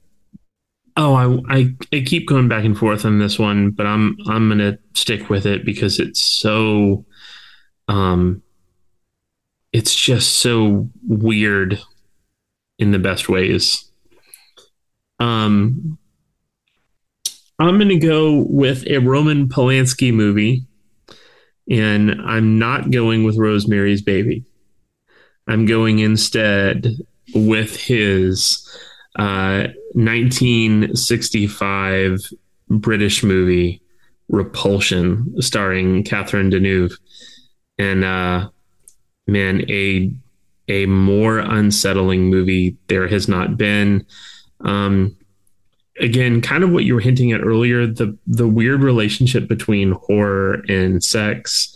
[0.95, 4.47] Oh, I, I, I keep going back and forth on this one, but I'm I'm
[4.47, 7.05] gonna stick with it because it's so
[7.89, 8.41] um,
[9.77, 11.79] it's just so weird
[12.79, 13.85] in the best ways.
[15.19, 15.99] Um,
[17.59, 20.65] I'm going to go with a Roman Polanski movie,
[21.69, 24.45] and I'm not going with Rosemary's Baby.
[25.47, 26.87] I'm going instead
[27.35, 28.67] with his
[29.19, 32.19] uh, 1965
[32.69, 33.83] British movie
[34.27, 36.97] Repulsion, starring Catherine Deneuve,
[37.77, 38.49] and uh,
[39.27, 40.11] man, a
[40.69, 44.05] a more unsettling movie there has not been.
[44.61, 45.15] Um,
[45.99, 50.63] again, kind of what you were hinting at earlier the the weird relationship between horror
[50.67, 51.75] and sex.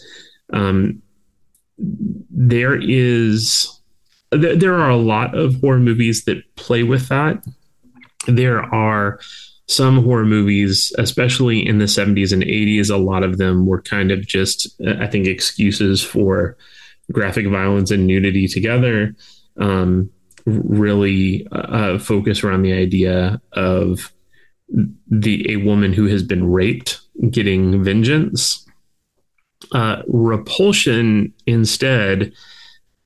[0.54, 1.02] Um,
[1.78, 3.80] there is
[4.32, 7.44] th- there are a lot of horror movies that play with that.
[8.28, 9.20] There are
[9.68, 14.12] some horror movies, especially in the 70s and 80s, a lot of them were kind
[14.12, 16.58] of just, I think, excuses for
[17.12, 19.16] graphic violence and nudity together.
[19.58, 20.10] Um,
[20.46, 24.12] really uh, focus around the idea of
[25.10, 27.00] the a woman who has been raped
[27.30, 28.66] getting vengeance.
[29.72, 32.34] Uh, Repulsion instead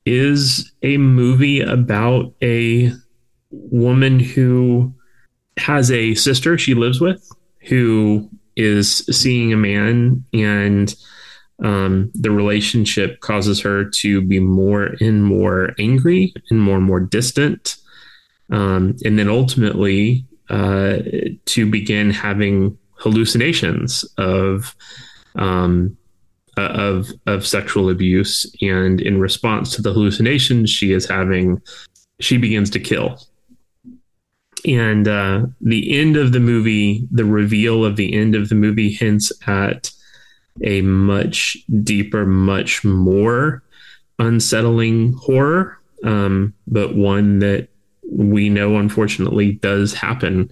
[0.05, 2.91] is a movie about a
[3.51, 4.93] woman who
[5.57, 7.27] has a sister she lives with
[7.61, 10.95] who is seeing a man and
[11.63, 16.99] um, the relationship causes her to be more and more angry and more and more
[16.99, 17.77] distant
[18.51, 20.97] um, and then ultimately uh,
[21.45, 24.75] to begin having hallucinations of
[25.35, 25.97] um,
[26.57, 28.45] of of sexual abuse.
[28.61, 31.61] And in response to the hallucinations she is having
[32.19, 33.19] she begins to kill.
[34.65, 38.91] And uh, the end of the movie, the reveal of the end of the movie
[38.91, 39.91] hints at
[40.63, 43.63] a much deeper, much more
[44.19, 47.67] unsettling horror, um, but one that
[48.09, 50.51] we know unfortunately does happen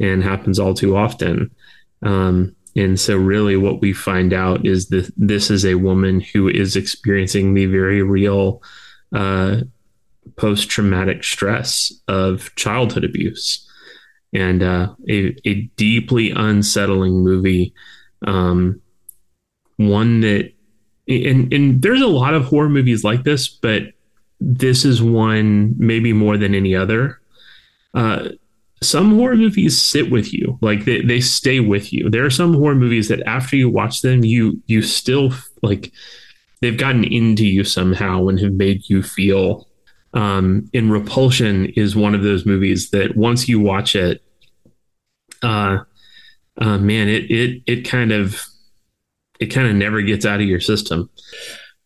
[0.00, 1.50] and happens all too often.
[2.02, 6.48] Um, and so, really, what we find out is that this is a woman who
[6.48, 8.62] is experiencing the very real
[9.14, 9.58] uh,
[10.36, 13.68] post traumatic stress of childhood abuse
[14.32, 17.72] and uh, a, a deeply unsettling movie.
[18.26, 18.80] Um,
[19.76, 20.52] one that,
[21.08, 23.92] and, and there's a lot of horror movies like this, but
[24.40, 27.20] this is one maybe more than any other.
[27.92, 28.30] Uh,
[28.82, 32.10] some horror movies sit with you, like they, they stay with you.
[32.10, 35.92] There are some horror movies that after you watch them, you you still like
[36.60, 39.68] they've gotten into you somehow and have made you feel
[40.14, 44.22] um, in Repulsion is one of those movies that once you watch it,
[45.42, 45.78] uh,
[46.56, 48.40] uh, man, it it it kind of
[49.40, 51.10] it kind of never gets out of your system.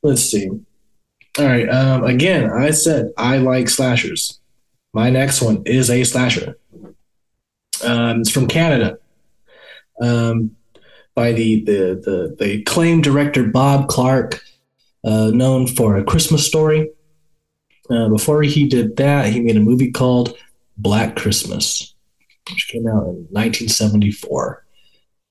[0.02, 0.48] Let's see.
[0.48, 1.68] All right.
[1.68, 4.40] Um, again, I said I like slashers.
[4.92, 6.58] My next one is a slasher.
[7.84, 8.98] Um, it's from Canada.
[10.00, 10.56] Um,
[11.14, 14.42] by the the the, the acclaimed director Bob Clark,
[15.04, 16.90] uh, known for A Christmas Story
[17.90, 20.36] uh, before he did that, he made a movie called
[20.76, 21.94] Black Christmas,
[22.50, 24.64] which came out in 1974.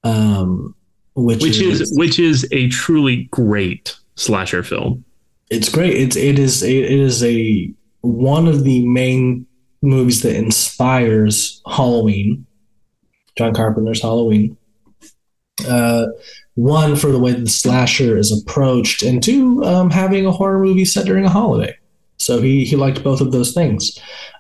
[0.04, 0.76] Um,
[1.18, 5.04] which, which is, is, which is a truly great slasher film.
[5.50, 5.96] It's great.
[5.96, 9.48] It's it is it is a one of the main
[9.82, 12.46] movies that inspires Halloween.
[13.36, 14.58] John Carpenter's Halloween.
[15.68, 16.08] Uh,
[16.56, 20.86] one for the way the slasher is approached, and two, um, having a horror movie
[20.86, 21.76] set during a holiday.
[22.18, 23.98] So he he liked both of those things.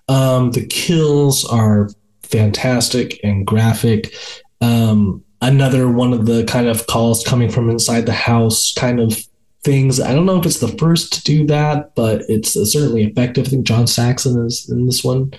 [0.09, 1.89] Um, the kills are
[2.21, 4.13] fantastic and graphic.
[4.61, 9.17] Um, another one of the kind of calls coming from inside the house kind of
[9.63, 9.99] things.
[9.99, 13.47] I don't know if it's the first to do that, but it's certainly effective.
[13.47, 15.33] I think John Saxon is in this one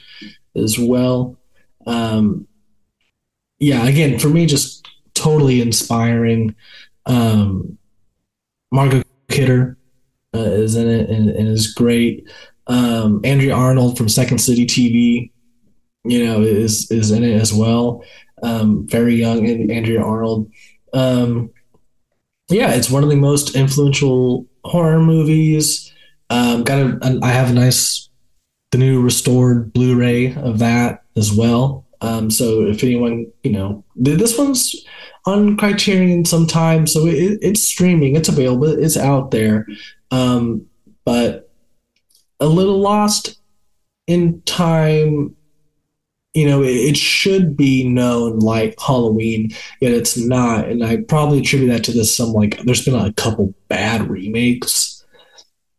[0.56, 1.36] as well.
[1.86, 2.46] Um,
[3.58, 6.54] yeah, again, for me, just totally inspiring.
[7.06, 7.78] Um,
[8.70, 9.78] Margot Kidder
[10.34, 12.28] uh, is in it and, and is great.
[12.66, 15.30] Um, Andrea Arnold from Second City TV,
[16.04, 18.04] you know, is is in it as well.
[18.42, 20.50] Um, very young and Andrea Arnold.
[20.92, 21.50] Um,
[22.48, 25.92] yeah, it's one of the most influential horror movies.
[26.30, 28.08] Um, got a, I have a nice,
[28.70, 31.86] the new restored Blu-ray of that as well.
[32.00, 34.74] Um, so if anyone, you know, this one's
[35.26, 39.66] on Criterion sometime, so it, it's streaming, it's available, it's out there
[40.10, 40.66] um,
[41.04, 41.50] but
[42.40, 43.38] a little lost
[44.06, 45.34] in time.
[46.38, 50.68] You know, it, should be known like Halloween, yet it's not.
[50.68, 55.04] And I probably attribute that to this some like there's been a couple bad remakes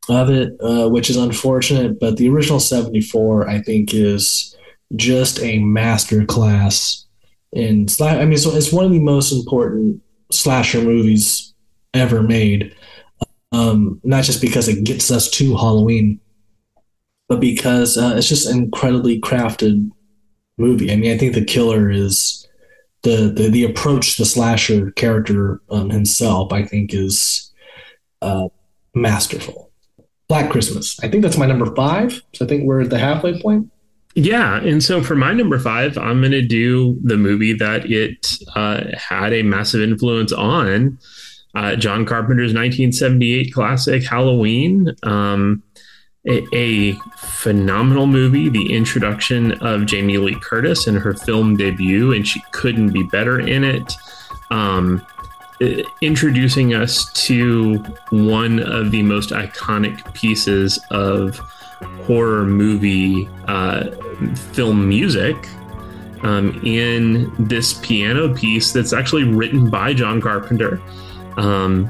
[0.09, 1.97] of it, uh, which is unfortunate.
[1.97, 4.53] But the original 74, I think, is
[4.97, 7.05] just a master class
[7.53, 11.53] in I mean, so it's one of the most important slasher movies
[11.93, 12.75] ever made.
[13.53, 16.19] Um, not just because it gets us to Halloween,
[17.29, 19.89] but because uh, it's just incredibly crafted
[20.59, 20.91] movie.
[20.91, 22.47] I mean, I think the killer is
[23.03, 26.51] the the, the approach the slasher character um, himself.
[26.53, 27.51] I think is
[28.21, 28.49] uh,
[28.93, 29.71] masterful.
[30.27, 30.99] Black Christmas.
[31.01, 32.21] I think that's my number five.
[32.33, 33.71] So I think we're at the halfway point.
[34.15, 38.37] Yeah, and so for my number five, I'm going to do the movie that it
[38.55, 40.99] uh, had a massive influence on.
[41.55, 44.93] Uh, John Carpenter's 1978 classic Halloween.
[45.03, 45.63] Um,
[46.27, 52.41] a, phenomenal movie, the introduction of Jamie Lee Curtis in her film debut, and she
[52.51, 53.93] couldn't be better in it.
[54.51, 55.05] Um,
[56.01, 57.75] introducing us to
[58.11, 61.37] one of the most iconic pieces of
[62.05, 63.91] horror movie uh,
[64.53, 65.35] film music
[66.23, 70.81] um, in this piano piece that's actually written by John Carpenter.
[71.37, 71.89] Um,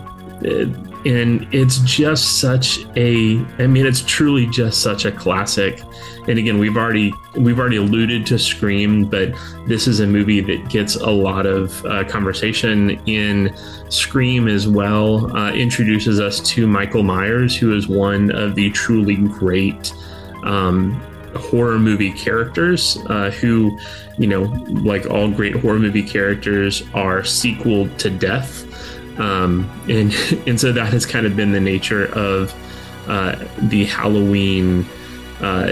[1.06, 5.82] and it's just such a i mean it's truly just such a classic.
[6.28, 9.34] And again we've already we've already alluded to scream but
[9.66, 13.56] this is a movie that gets a lot of uh, conversation in
[13.89, 15.36] scream as well.
[15.36, 19.93] Uh, introduces us to michael myers who is one of the truly great
[20.43, 21.02] um,
[21.36, 23.78] horror movie characters uh, who
[24.18, 24.43] you know
[24.84, 28.68] like all great horror movie characters are sequel to death
[29.20, 30.13] um, and
[30.47, 32.53] and so that has kind of been the nature of
[33.07, 34.86] uh, the Halloween
[35.41, 35.72] uh,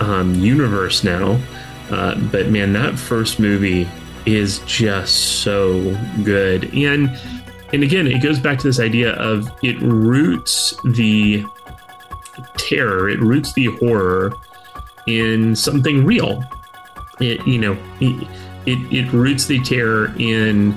[0.00, 1.40] um, universe now.
[1.90, 3.86] Uh, but man, that first movie
[4.24, 5.94] is just so
[6.24, 7.16] good, and
[7.72, 11.44] and again, it goes back to this idea of it roots the
[12.56, 14.32] terror, it roots the horror
[15.06, 16.42] in something real.
[17.20, 18.28] It you know it,
[18.66, 20.76] it, it roots the terror in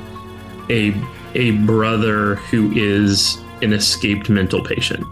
[0.69, 0.91] a
[1.35, 5.05] a brother who is an escaped mental patient,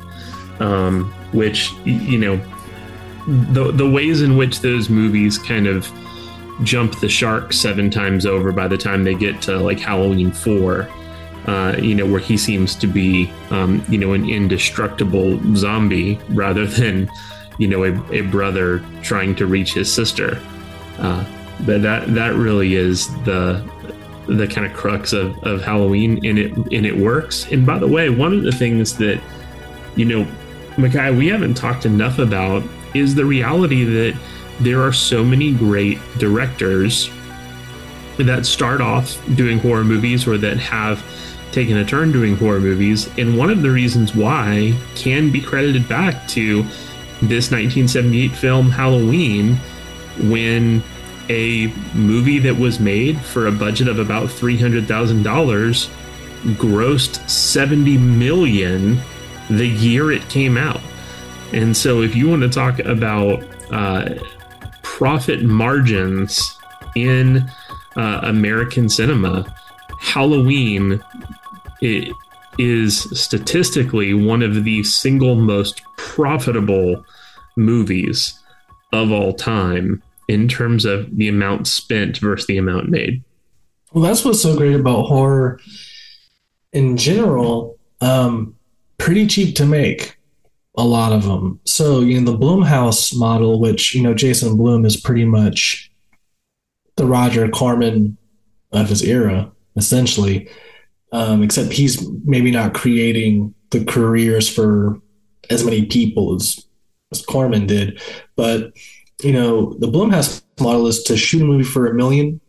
[0.59, 2.41] um, which you know
[3.28, 5.91] the the ways in which those movies kind of
[6.63, 10.89] jump the shark seven times over by the time they get to like Halloween four.
[11.45, 16.65] Uh, you know, where he seems to be, um, you know, an indestructible zombie rather
[16.65, 17.11] than,
[17.57, 20.41] you know, a, a brother trying to reach his sister.
[20.99, 21.26] Uh,
[21.65, 23.61] but that that really is the
[24.28, 27.47] the kind of crux of, of Halloween and it and it works.
[27.51, 29.21] And by the way, one of the things that
[29.95, 30.28] you know,
[30.78, 32.63] Micaiah, we haven't talked enough about
[32.93, 34.19] is the reality that
[34.59, 37.09] there are so many great directors
[38.17, 41.03] that start off doing horror movies or that have
[41.51, 43.09] taken a turn doing horror movies.
[43.17, 46.63] And one of the reasons why can be credited back to
[47.21, 49.55] this 1978 film Halloween
[50.30, 50.84] when
[51.30, 55.89] a movie that was made for a budget of about $300,000
[56.55, 58.99] grossed 70 million
[59.49, 60.82] the year it came out.
[61.53, 64.15] And so if you want to talk about uh,
[64.82, 66.57] profit margins
[66.95, 67.49] in
[67.95, 69.53] uh, American cinema,
[69.99, 71.01] Halloween
[71.82, 72.13] it
[72.57, 77.03] is statistically one of the single most profitable
[77.55, 78.39] movies
[78.91, 83.24] of all time in terms of the amount spent versus the amount made.
[83.91, 85.59] Well, that's what's so great about horror
[86.71, 87.78] in general.
[88.01, 88.55] Um,
[88.97, 90.17] pretty cheap to make,
[90.76, 91.59] a lot of them.
[91.65, 95.91] So, you know, the Blumhouse model, which, you know, Jason Blum is pretty much
[96.95, 98.17] the Roger Corman
[98.71, 100.49] of his era, essentially.
[101.11, 104.99] Um, except he's maybe not creating the careers for
[105.51, 106.65] as many people as,
[107.11, 108.01] as Corman did.
[108.36, 108.74] But
[109.24, 112.39] you know, the Blumhouse model is to shoot a movie for a million,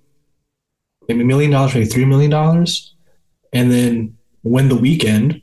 [1.09, 2.95] maybe a million dollars, maybe three million dollars,
[3.53, 5.41] and then win the weekend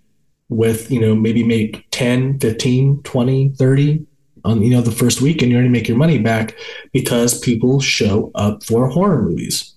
[0.50, 4.06] with, you know, maybe make 10, 15, 20, 30
[4.44, 6.56] on, you know, the first weekend, you're going to make your money back
[6.92, 9.76] because people show up for horror movies.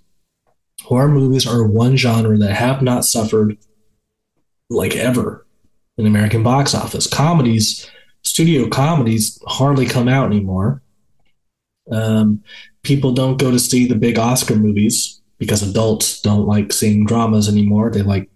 [0.82, 3.56] Horror movies are one genre that have not suffered
[4.70, 5.46] like ever
[5.96, 7.06] in American box office.
[7.06, 7.88] Comedies,
[8.22, 10.82] studio comedies hardly come out anymore
[11.90, 12.42] um,
[12.82, 17.48] people don't go to see the big Oscar movies because adults don't like seeing dramas
[17.48, 17.90] anymore.
[17.90, 18.30] They like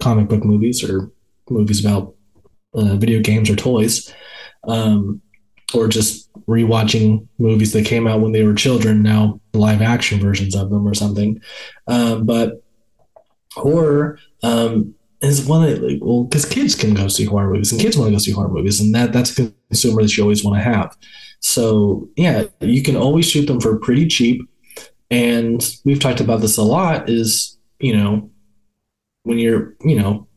[0.00, 1.10] comic book movies or
[1.50, 2.14] movies about
[2.74, 4.12] uh, video games or toys.
[4.64, 5.22] Um,
[5.74, 10.54] or just rewatching movies that came out when they were children, now live action versions
[10.54, 11.40] of them or something.
[11.86, 12.62] Um, but
[13.52, 17.80] horror um, is one that, like, well, because kids can go see horror movies and
[17.80, 20.44] kids want to go see horror movies, and that that's a consumer that you always
[20.44, 20.96] want to have.
[21.40, 24.40] So yeah, you can always shoot them for pretty cheap.
[25.10, 27.08] And we've talked about this a lot.
[27.08, 28.30] Is you know
[29.22, 30.28] when you're you know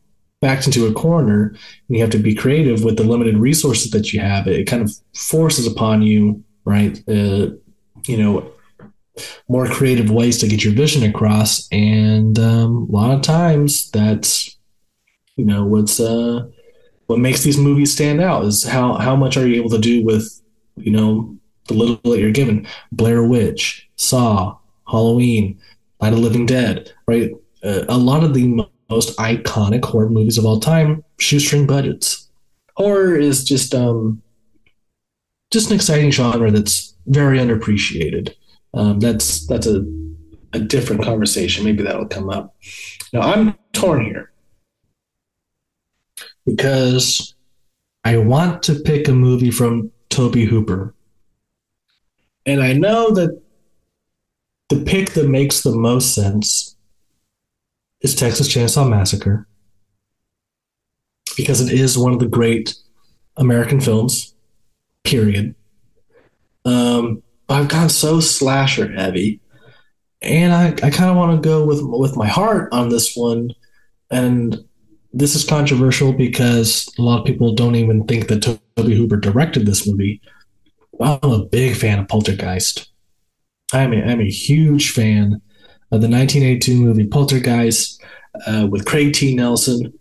[0.42, 1.54] backed into a corner
[1.88, 4.82] and you have to be creative with the limited resources that you have, it kind
[4.82, 6.98] of forces upon you, right?
[7.08, 7.50] Uh,
[8.06, 8.52] you know,
[9.48, 11.68] more creative ways to get your vision across.
[11.70, 14.58] And um, a lot of times that's,
[15.36, 16.48] you know, what's, uh,
[17.06, 20.04] what makes these movies stand out is how, how much are you able to do
[20.04, 20.41] with,
[20.76, 21.36] you know,
[21.68, 22.66] the little that you're given.
[22.90, 24.56] Blair Witch, Saw,
[24.88, 25.60] Halloween,
[26.00, 27.30] Night of Living Dead, right?
[27.62, 32.28] Uh, a lot of the most iconic horror movies of all time, shoestring budgets.
[32.76, 34.22] Horror is just um,
[35.50, 38.34] just an exciting genre that's very underappreciated.
[38.74, 39.84] Um, that's that's a
[40.54, 41.64] a different conversation.
[41.64, 42.56] Maybe that'll come up.
[43.12, 44.32] Now I'm torn here
[46.46, 47.34] because
[48.04, 50.94] I want to pick a movie from Tobe Hooper,
[52.46, 53.40] and I know that
[54.68, 56.76] the pick that makes the most sense
[58.00, 59.46] is Texas Chainsaw Massacre
[61.36, 62.74] because it is one of the great
[63.36, 64.34] American films,
[65.04, 65.54] period.
[66.64, 69.40] Um, I've gone so slasher heavy,
[70.20, 73.54] and I, I kind of want to go with with my heart on this one.
[74.10, 74.64] And
[75.12, 79.66] this is controversial because a lot of people don't even think that Tobe Hooper directed
[79.66, 80.20] this movie.
[81.00, 82.90] I'm a big fan of Poltergeist.
[83.72, 85.40] I'm a, I'm a huge fan
[85.90, 88.02] of the 1982 movie Poltergeist
[88.46, 89.34] uh, with Craig T.
[89.34, 89.92] Nelson,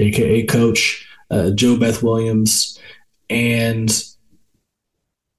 [0.00, 2.78] aka Coach, uh, JoBeth Williams,
[3.30, 4.04] and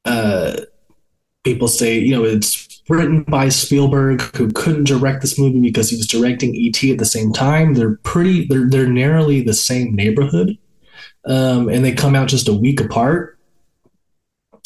[0.05, 0.57] uh,
[1.43, 5.97] people say, you know, it's written by Spielberg, who couldn't direct this movie because he
[5.97, 6.91] was directing E.T.
[6.91, 7.73] at the same time.
[7.73, 10.57] They're pretty, they're, they're narrowly the same neighborhood.
[11.25, 13.37] Um, and they come out just a week apart.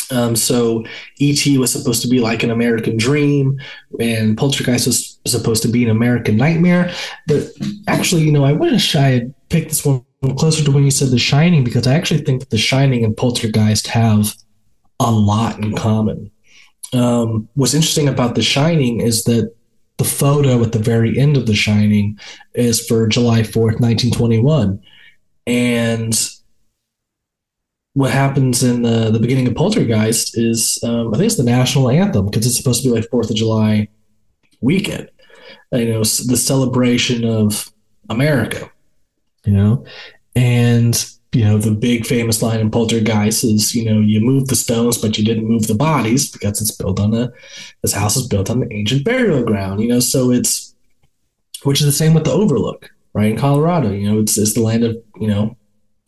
[0.10, 0.86] Um, so
[1.20, 1.58] E.T.
[1.58, 3.60] was supposed to be like an American dream,
[4.00, 6.94] and Poltergeist was supposed to be an American nightmare.
[7.28, 7.50] But
[7.88, 10.06] actually, you know, I wish I had picked this one
[10.38, 13.16] closer to when you said The Shining, because I actually think that The Shining and
[13.16, 14.34] Poltergeist have
[15.00, 16.32] a lot in common.
[16.94, 19.54] Um, what's interesting about The Shining is that
[19.98, 22.20] the photo at the very end of The Shining
[22.54, 24.82] is for July 4th, 1921.
[25.48, 26.30] And
[27.94, 31.90] what happens in the, the beginning of Poltergeist is, um, I think it's the national
[31.90, 33.88] anthem because it's supposed to be like Fourth of July
[34.62, 35.10] weekend.
[35.72, 37.72] You know, the celebration of
[38.10, 38.70] America.
[39.46, 39.86] You know,
[40.36, 44.56] and you know the big famous line in Poltergeist is, you know, you move the
[44.56, 47.32] stones, but you didn't move the bodies because it's built on a
[47.82, 49.82] this house is built on the ancient burial ground.
[49.82, 50.74] You know, so it's
[51.64, 53.92] which is the same with the Overlook, right in Colorado.
[53.92, 55.56] You know, it's it's the land of you know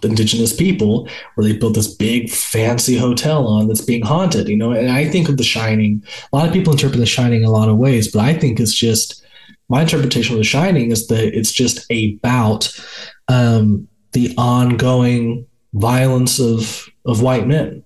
[0.01, 4.55] the indigenous people where they built this big fancy hotel on that's being haunted you
[4.55, 6.01] know and i think of the shining
[6.31, 8.61] a lot of people interpret the shining in a lot of ways but i think
[8.61, 9.25] it's just
[9.67, 12.73] my interpretation of the shining is that it's just about
[13.27, 17.83] um, the ongoing violence of of white men.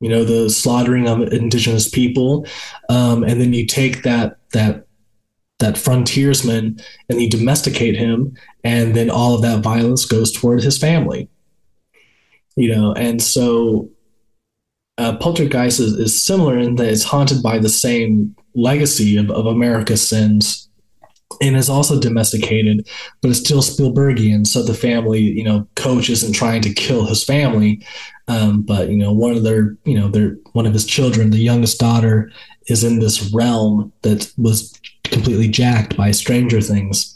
[0.00, 2.46] You know the slaughtering of indigenous people.
[2.88, 4.86] Um, and then you take that that
[5.58, 10.78] that frontiersman and you domesticate him and then all of that violence goes toward his
[10.78, 11.28] family.
[12.56, 13.90] You know and so
[14.98, 19.46] uh, poltergeist is, is, similar in that it's haunted by the same legacy of, of
[19.46, 20.67] america's sins
[21.42, 22.88] and is also domesticated
[23.20, 27.22] but it's still spielbergian so the family you know coach isn't trying to kill his
[27.22, 27.84] family
[28.28, 31.38] um, but you know one of their you know their one of his children the
[31.38, 32.30] youngest daughter
[32.68, 37.14] is in this realm that was completely jacked by Stranger Things.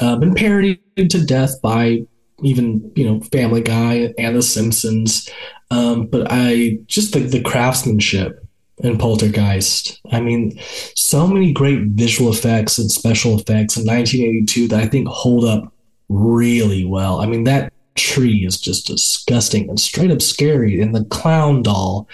[0.00, 2.00] Uh, been parodied to death by
[2.42, 5.28] even you know Family Guy and The Simpsons.
[5.70, 8.44] Um, but I just think the craftsmanship
[8.82, 10.00] in Poltergeist.
[10.10, 10.58] I mean,
[10.94, 15.72] so many great visual effects and special effects in 1982 that I think hold up
[16.08, 17.20] really well.
[17.20, 22.08] I mean, that tree is just disgusting and straight up scary, and the clown doll.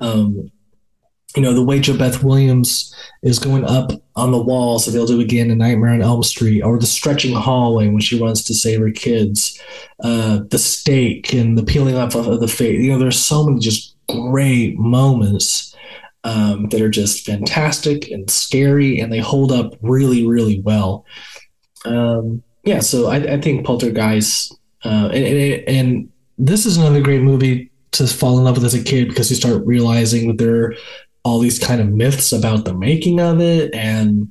[0.00, 0.50] Um,
[1.34, 5.20] you know, the way JoBeth Williams is going up on the walls that they'll do
[5.20, 8.80] again in Nightmare on Elm Street, or the stretching hallway when she runs to save
[8.80, 9.58] her kids,
[10.00, 12.78] uh, the stake and the peeling off of the face.
[12.80, 15.71] You know, there's so many just great moments
[16.24, 21.04] um, that are just fantastic and scary, and they hold up really, really well.
[21.84, 27.22] Um, yeah, so I, I, think Poltergeist, uh, and, and, and this is another great
[27.22, 30.64] movie to fall in love with as a kid because you start realizing that there
[30.64, 30.74] are
[31.24, 34.30] all these kind of myths about the making of it and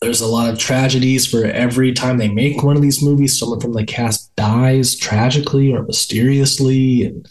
[0.00, 3.60] there's a lot of tragedies for every time they make one of these movies someone
[3.60, 7.28] from the cast dies tragically or mysteriously and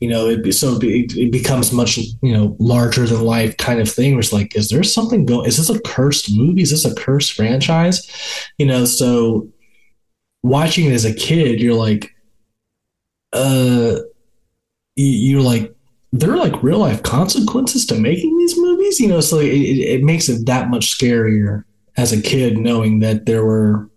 [0.00, 3.88] you know it so it, it becomes much you know larger than life kind of
[3.88, 6.62] thing where it's like is there something going is this a cursed movie?
[6.62, 8.10] Is this a cursed franchise?
[8.58, 9.48] You know so
[10.42, 12.10] watching it as a kid you're like
[13.32, 13.98] uh
[14.96, 15.72] you're like
[16.12, 18.98] there are like real life consequences to making these movies?
[18.98, 21.62] You know so it, it makes it that much scarier
[21.96, 23.88] as a kid knowing that there were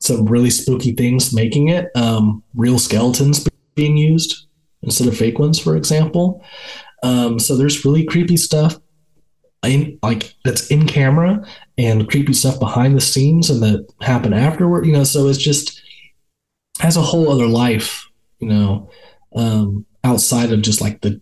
[0.00, 4.46] some really spooky things making it um, real skeletons being used
[4.82, 6.42] instead of fake ones for example
[7.02, 8.78] um, so there's really creepy stuff
[9.62, 11.44] in like that's in camera
[11.76, 15.82] and creepy stuff behind the scenes and that happen afterward you know so it's just
[16.78, 18.90] has a whole other life you know
[19.36, 21.20] um, outside of just like the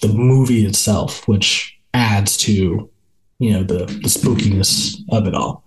[0.00, 2.88] the movie itself which adds to
[3.42, 5.64] you know the the spookiness of it all.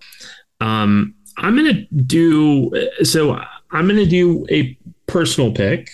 [0.60, 2.70] Um, I'm gonna do
[3.02, 3.34] so.
[3.70, 4.76] I'm gonna do a
[5.06, 5.90] personal pick.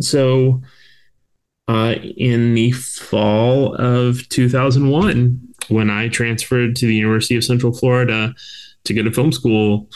[0.00, 0.62] So,
[1.68, 8.34] uh, in the fall of 2001, when I transferred to the University of Central Florida
[8.84, 9.88] to go to film school,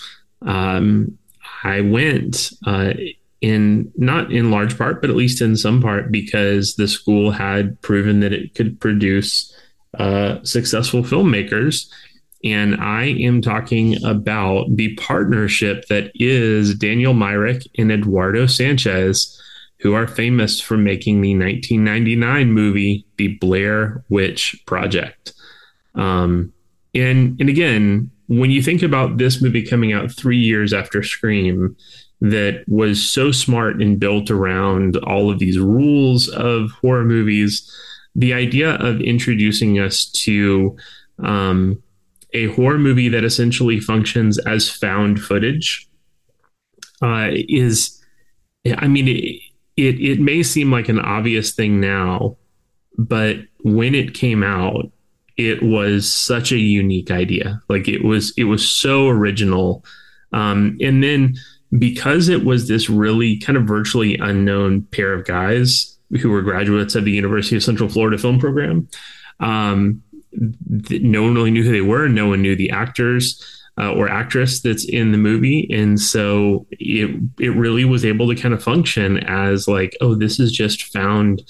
[0.43, 1.19] um,
[1.63, 2.95] I went uh,
[3.41, 7.81] in not in large part, but at least in some part, because the school had
[7.83, 9.55] proven that it could produce
[9.99, 11.89] uh, successful filmmakers.
[12.45, 19.41] And I am talking about the partnership that is Daniel Myrick and Eduardo Sanchez,
[19.81, 25.33] who are famous for making the 1999 movie, The Blair Witch Project.
[25.95, 26.53] Um,
[26.95, 31.77] and, and again, when you think about this movie coming out three years after Scream,
[32.21, 37.71] that was so smart and built around all of these rules of horror movies
[38.15, 40.77] the idea of introducing us to
[41.19, 41.83] um,
[42.35, 45.89] a horror movie that essentially functions as found footage
[47.01, 48.03] uh, is,
[48.77, 49.41] I mean, it,
[49.77, 52.37] it, it may seem like an obvious thing now,
[52.99, 54.91] but when it came out,
[55.37, 57.61] it was such a unique idea.
[57.69, 59.85] Like it was, it was so original.
[60.33, 61.37] Um, and then
[61.79, 66.95] because it was this really kind of virtually unknown pair of guys who were graduates
[66.95, 68.89] of the University of Central Florida Film Program.
[69.41, 70.03] Um,
[70.87, 72.09] th- no one really knew who they were.
[72.09, 73.43] No one knew the actors
[73.79, 77.11] uh, or actress that's in the movie, and so it
[77.41, 81.43] it really was able to kind of function as like, oh, this is just found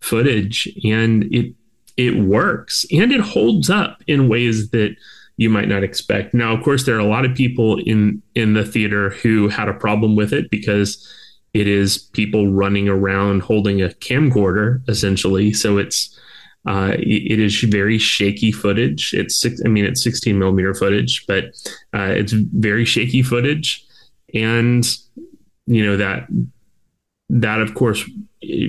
[0.00, 1.54] footage, and it
[1.96, 4.94] it works and it holds up in ways that
[5.36, 6.32] you might not expect.
[6.32, 9.68] Now, of course, there are a lot of people in in the theater who had
[9.68, 11.06] a problem with it because
[11.54, 15.52] it is people running around holding a camcorder essentially.
[15.52, 16.18] So it's
[16.68, 19.14] uh, it is very shaky footage.
[19.14, 21.44] It's six, I mean, it's 16 millimeter footage, but
[21.94, 23.86] uh, it's very shaky footage,
[24.34, 24.86] and
[25.66, 26.28] you know that
[27.30, 28.04] that of course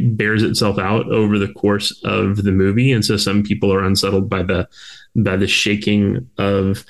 [0.01, 4.29] bears itself out over the course of the movie, and so some people are unsettled
[4.29, 4.65] by the
[5.17, 6.85] by the shaking of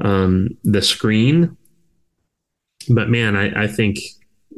[0.00, 1.58] um, the screen.
[2.88, 3.98] But man, I, I think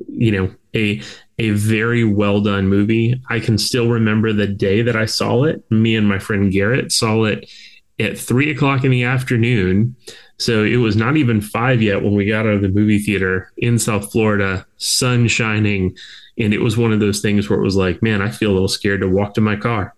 [0.07, 1.03] you know a
[1.39, 3.21] a very well done movie.
[3.29, 5.69] I can still remember the day that I saw it.
[5.71, 7.51] Me and my friend Garrett saw it
[7.99, 9.97] at three o'clock in the afternoon.
[10.39, 13.53] So it was not even five yet when we got out of the movie theater
[13.57, 15.97] in South Florida, sun shining.
[16.39, 18.53] And it was one of those things where it was like, man, I feel a
[18.53, 19.95] little scared to walk to my car.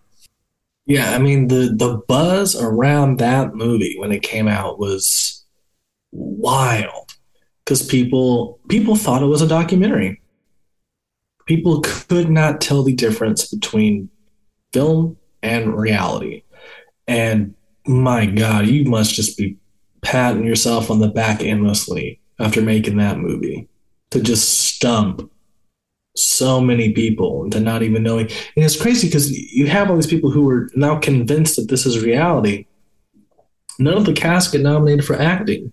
[0.87, 5.45] Yeah, I mean the the buzz around that movie when it came out was
[6.13, 7.15] wild
[7.63, 10.23] because people people thought it was a documentary.
[11.49, 14.11] People could not tell the difference between
[14.73, 16.43] film and reality.
[17.07, 17.55] And
[17.87, 19.57] my God, you must just be
[20.03, 23.67] patting yourself on the back endlessly after making that movie
[24.11, 25.31] to just stump
[26.15, 28.27] so many people into not even knowing.
[28.27, 31.87] And it's crazy because you have all these people who are now convinced that this
[31.87, 32.67] is reality.
[33.79, 35.73] None of the cast get nominated for acting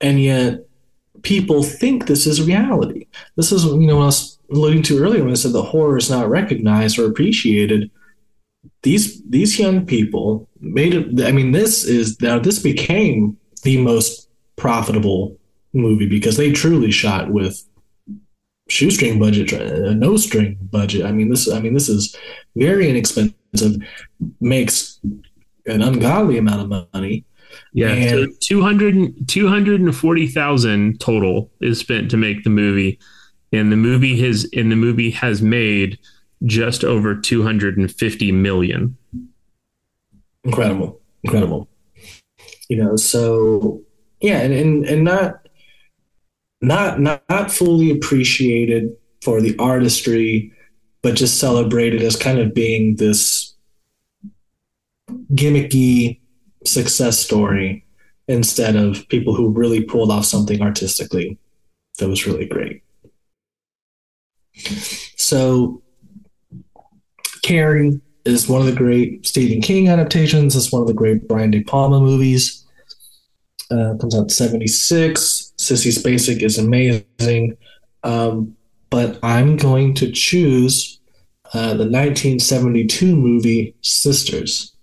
[0.00, 0.66] and yet
[1.22, 3.06] people think this is reality.
[3.36, 5.96] This is, you know, what I was alluding to earlier when I said the horror
[5.96, 7.90] is not recognized or appreciated.
[8.82, 11.26] These these young people made it.
[11.26, 15.38] I mean, this is now this became the most profitable
[15.72, 17.62] movie because they truly shot with
[18.68, 21.04] shoestring budget, a uh, no string budget.
[21.04, 21.50] I mean, this.
[21.50, 22.14] I mean, this is
[22.56, 23.76] very inexpensive.
[24.40, 25.00] Makes
[25.66, 27.24] an ungodly amount of money
[27.72, 32.98] yeah, and, so 200, 240,000 total is spent to make the movie.
[33.52, 35.98] and the movie has and the movie has made
[36.44, 38.96] just over 250 million.
[40.44, 41.68] Incredible, incredible.
[42.68, 43.82] You know, so
[44.20, 45.46] yeah, and and, and not
[46.60, 48.90] not not fully appreciated
[49.22, 50.52] for the artistry,
[51.02, 53.54] but just celebrated as kind of being this
[55.34, 56.19] gimmicky
[56.64, 57.84] success story
[58.28, 61.38] instead of people who really pulled off something artistically
[61.98, 62.82] that was really great.
[65.16, 65.82] So,
[67.42, 70.54] Carrie is one of the great Stephen King adaptations.
[70.54, 72.66] It's one of the great Brian De Palma movies.
[73.70, 75.52] Uh, comes out 76.
[75.58, 77.56] Sissy Spacek is amazing.
[78.02, 78.56] Um,
[78.90, 81.00] but I'm going to choose
[81.54, 84.74] uh, the 1972 movie Sisters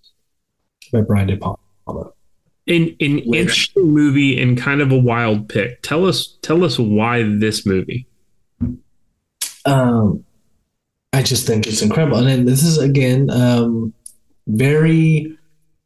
[0.91, 1.57] by Brian De Palma.
[2.67, 5.81] An, an interesting movie and kind of a wild pick.
[5.83, 8.07] Tell us tell us why this movie.
[9.65, 10.25] Um,
[11.13, 13.93] I just think it's incredible, and then this is again um,
[14.47, 15.37] very,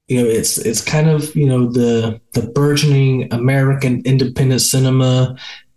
[0.07, 5.35] you know, it's it's kind of you know the the burgeoning American independent cinema,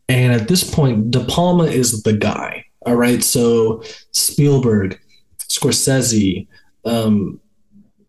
[0.09, 2.65] and at this point, De Palma is the guy.
[2.87, 4.99] All right, so Spielberg,
[5.39, 6.47] Scorsese,
[6.85, 7.41] um,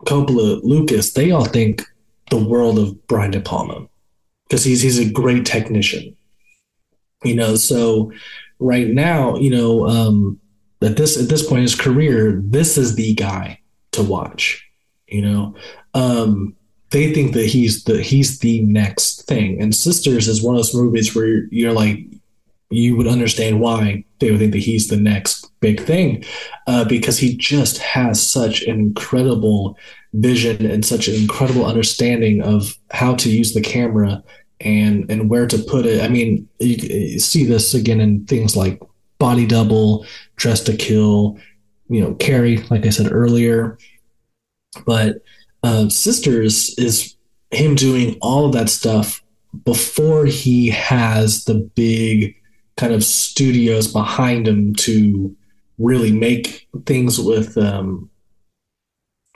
[0.06, 1.84] Coppola, Lucas, they all think
[2.30, 3.88] the world of Brian De Palma
[4.48, 6.16] because he's he's a great technician.
[7.24, 8.12] You know, so
[8.60, 10.40] right now, you know, um,
[10.82, 13.60] at this at this point in his career, this is the guy
[13.92, 14.68] to watch.
[15.08, 15.56] You know,
[15.94, 16.56] um,
[16.92, 19.62] they think that he's the he's the next thing.
[19.62, 22.00] And Sisters is one of those movies where you're, you're like,
[22.70, 26.24] you would understand why they would think that he's the next big thing,
[26.68, 29.78] uh, because he just has such an incredible
[30.14, 34.24] vision and such an incredible understanding of how to use the camera
[34.62, 36.02] and and where to put it.
[36.02, 38.82] I mean, you, you see this again in things like
[39.20, 40.06] Body Double,
[40.38, 41.38] Dressed to Kill,
[41.90, 43.78] you know, Carrie, like I said earlier.
[44.86, 45.18] But
[45.64, 47.16] uh, Sisters is
[47.52, 49.22] him doing all of that stuff
[49.64, 52.36] before he has the big
[52.78, 55.36] kind of studios behind him to
[55.78, 58.10] really make things with um,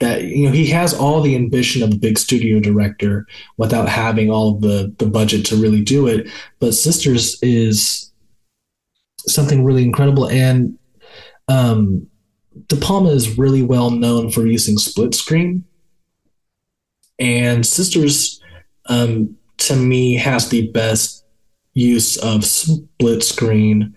[0.00, 3.26] that you know he has all the ambition of a big studio director
[3.58, 6.28] without having all the the budget to really do it.
[6.58, 8.10] But sisters is
[9.26, 10.28] something really incredible.
[10.28, 10.78] And
[11.48, 12.06] um
[12.66, 15.64] de palma is really well known for using split screen.
[17.18, 18.40] And sisters
[18.86, 21.19] um to me has the best
[21.74, 23.94] use of split screen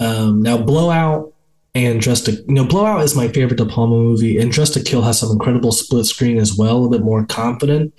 [0.00, 1.34] um now blowout
[1.74, 4.82] and Dress to you know Blowout is my favorite De Palma movie, and Dressed to
[4.82, 7.92] Kill has some incredible split screen as well, a bit more confident.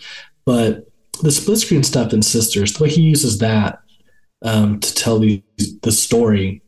[0.46, 0.88] But
[1.22, 3.80] the split screen stuff in Sisters, the way he uses that
[4.44, 5.44] um, to tell the
[5.82, 6.62] the story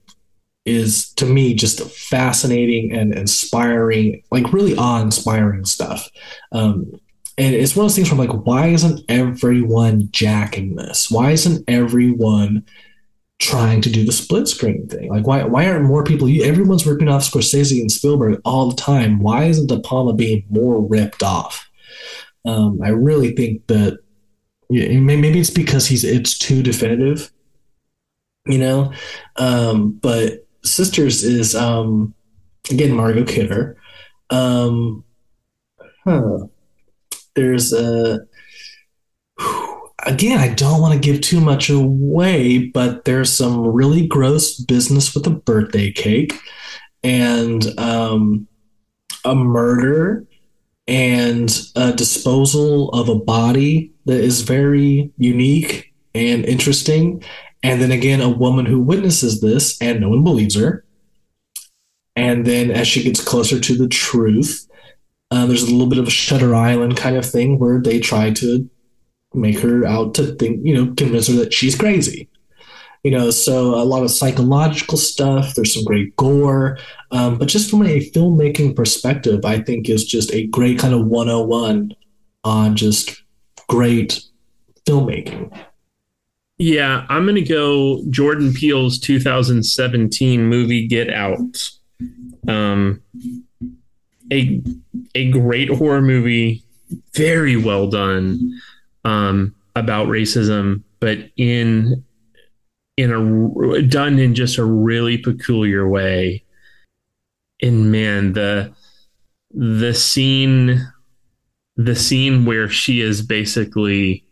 [0.66, 6.10] is to me just fascinating and inspiring, like really awe-inspiring stuff.
[6.52, 6.92] Um,
[7.38, 11.12] and it's one of those things where I'm like, why isn't everyone jacking this?
[11.12, 12.66] Why isn't everyone
[13.40, 15.10] trying to do the split screen thing.
[15.10, 16.28] Like, why why aren't more people?
[16.44, 19.20] Everyone's ripping off Scorsese and Spielberg all the time.
[19.20, 21.70] Why isn't De Palma being more ripped off?
[22.46, 24.00] Um, I really think that
[24.70, 27.32] yeah, maybe it's because he's it's too definitive,
[28.46, 28.92] you know.
[29.36, 32.14] Um, but Sisters is um,
[32.72, 33.78] again Margot Kidder.
[34.30, 35.04] Um,
[36.04, 36.40] huh.
[37.38, 38.22] There's a.
[40.06, 45.14] Again, I don't want to give too much away, but there's some really gross business
[45.14, 46.34] with a birthday cake
[47.04, 48.48] and um,
[49.24, 50.26] a murder
[50.88, 57.24] and a disposal of a body that is very unique and interesting.
[57.62, 60.86] And then again, a woman who witnesses this and no one believes her.
[62.16, 64.67] And then as she gets closer to the truth,
[65.32, 68.32] uh, there's a little bit of a Shutter Island kind of thing where they try
[68.32, 68.70] to
[69.34, 72.30] make her out to think, you know, convince her that she's crazy.
[73.04, 75.54] You know, so a lot of psychological stuff.
[75.54, 76.78] There's some great gore,
[77.12, 81.06] um, but just from a filmmaking perspective, I think is just a great kind of
[81.06, 81.94] 101
[82.44, 83.24] on just
[83.70, 84.22] great
[84.86, 85.56] filmmaking.
[86.58, 91.70] Yeah, I'm going to go Jordan Peele's 2017 movie Get Out.
[92.48, 93.04] Um,
[94.32, 94.62] a
[95.16, 96.64] a great horror movie,
[97.14, 98.60] very well done
[99.04, 102.04] um, about racism, but in
[102.98, 106.44] in a done in just a really peculiar way.
[107.62, 108.74] And man, the
[109.52, 110.92] the scene
[111.76, 114.26] the scene where she is basically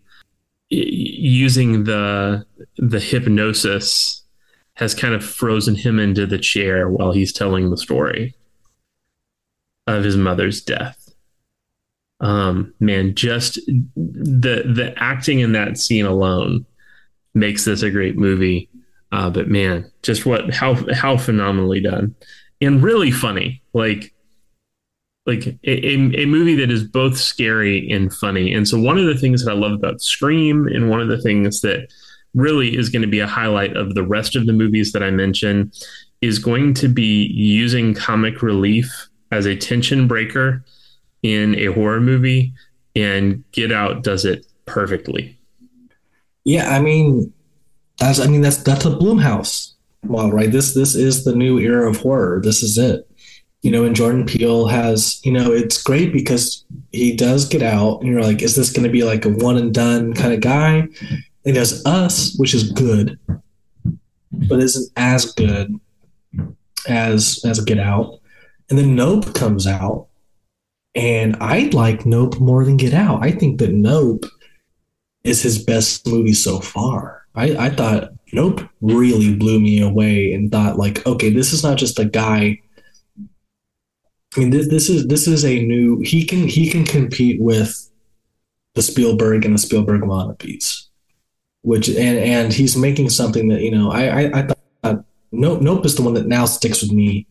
[0.70, 2.46] using the
[2.78, 4.24] the hypnosis
[4.74, 8.36] has kind of frozen him into the chair while he's telling the story
[9.88, 11.02] of his mother's death.
[12.20, 13.56] Um, man, just
[13.96, 16.66] the the acting in that scene alone
[17.34, 18.70] makes this a great movie.
[19.12, 22.16] Uh, but man, just what how how phenomenally done
[22.62, 23.62] and really funny.
[23.74, 24.14] Like
[25.26, 28.54] like a, a movie that is both scary and funny.
[28.54, 31.22] And so one of the things that I love about Scream and one of the
[31.22, 31.92] things that
[32.36, 35.10] really is going to be a highlight of the rest of the movies that I
[35.10, 35.72] mention
[36.22, 40.64] is going to be using comic relief as a tension breaker
[41.22, 42.54] in a horror movie
[42.96, 45.38] and Get Out does it perfectly.
[46.44, 47.34] Yeah, I mean
[47.98, 49.74] that's I mean that's that's a Blumhouse
[50.04, 50.52] model, right?
[50.52, 52.42] This this is the new era of horror.
[52.44, 53.10] This is it.
[53.62, 58.00] You know, and Jordan Peele has, you know, it's great because he does get out
[58.00, 60.88] and you're like, is this gonna be like a one and done kind of guy?
[61.44, 63.20] He does Us, which is good,
[64.32, 65.80] but isn't as good
[66.88, 68.20] as as Get Out.
[68.70, 70.08] And then Nope comes out,
[70.96, 73.24] and I like Nope more than Get Out.
[73.24, 74.26] I think that Nope
[75.24, 77.26] is his best movie so far.
[77.36, 81.78] I, I thought Nope really blew me away and thought like, okay, this is not
[81.78, 82.60] just a guy.
[84.36, 86.00] I mean, this, this is this is a new.
[86.02, 87.90] He can he can compete with
[88.74, 90.88] the Spielberg and the Spielberg wannabes
[91.66, 95.86] which and and he's making something that you know I I, I thought Nope Nope
[95.86, 97.28] is the one that now sticks with me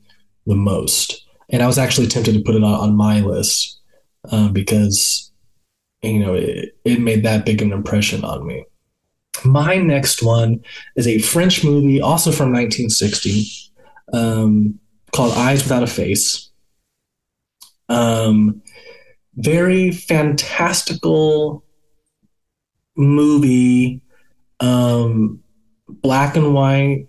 [0.46, 3.80] the most, and I was actually tempted to put it on, on my list
[4.30, 5.30] um, because
[6.02, 8.64] you know it, it made that big an impression on me.
[9.44, 10.64] My next one
[10.96, 13.46] is a French movie, also from 1960,
[14.12, 14.78] um,
[15.12, 16.50] called Eyes Without a Face.
[17.88, 18.62] Um,
[19.36, 21.64] very fantastical
[22.96, 24.00] movie
[24.60, 25.40] um,
[25.88, 27.08] black and white,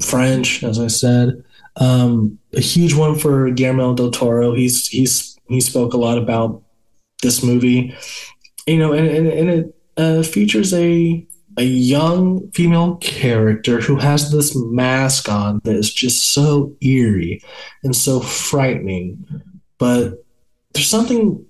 [0.00, 1.44] French, as I said.
[1.78, 4.54] Um, a huge one for Guillermo del Toro.
[4.54, 6.62] He's he's he spoke a lot about
[7.22, 7.94] this movie,
[8.66, 11.26] you know, and and, and it uh, features a
[11.58, 17.40] a young female character who has this mask on that is just so eerie
[17.82, 19.24] and so frightening.
[19.78, 20.24] But
[20.72, 21.44] there's something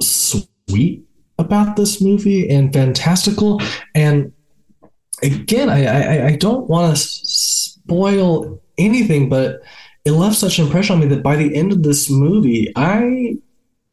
[0.00, 1.04] sweet
[1.38, 3.60] about this movie and fantastical.
[3.94, 4.32] And
[5.22, 9.62] again, I I, I don't want to spoil anything, but
[10.04, 13.36] it left such an impression on me that by the end of this movie, I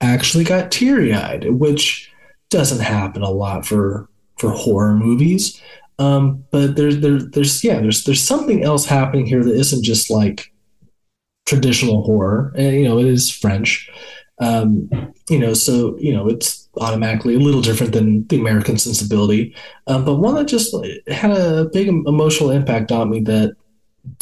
[0.01, 2.11] actually got teary eyed, which
[2.49, 5.61] doesn't happen a lot for for horror movies.
[5.99, 10.09] Um, but there's there, there's yeah there's there's something else happening here that isn't just
[10.09, 10.51] like
[11.45, 12.53] traditional horror.
[12.55, 13.89] And you know, it is French.
[14.41, 14.89] Um,
[15.29, 19.53] you know, so you know it's automatically a little different than the American sensibility,
[19.87, 20.73] um, but one that just
[21.09, 23.55] had a big emotional impact on me that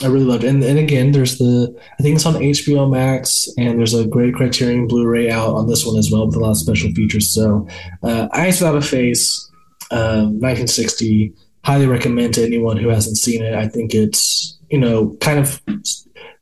[0.03, 0.43] I really loved.
[0.43, 4.35] And, and again, there's the I think it's on HBO Max, and there's a great
[4.35, 7.29] Criterion Blu-ray out on this one as well with a lot of special features.
[7.29, 7.67] So,
[8.03, 9.49] uh, Eyes Without a Face,
[9.91, 11.33] uh, 1960.
[11.63, 13.53] Highly recommend to anyone who hasn't seen it.
[13.53, 15.61] I think it's you know kind of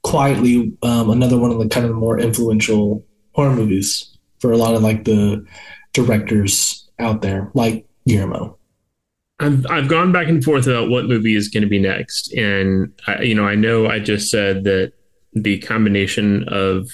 [0.03, 4.75] quietly um, another one of the kind of more influential horror movies for a lot
[4.75, 5.43] of like the
[5.93, 8.57] directors out there, like Guillermo.
[9.39, 12.93] I've I've gone back and forth about what movie is going to be next, and
[13.07, 14.93] I, you know I know I just said that
[15.33, 16.89] the combination of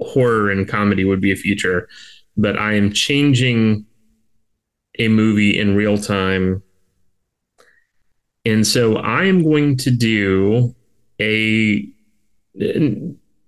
[0.00, 1.88] horror and comedy would be a future,
[2.36, 3.86] but I am changing
[4.98, 6.62] a movie in real time,
[8.44, 10.74] and so I am going to do
[11.20, 11.86] a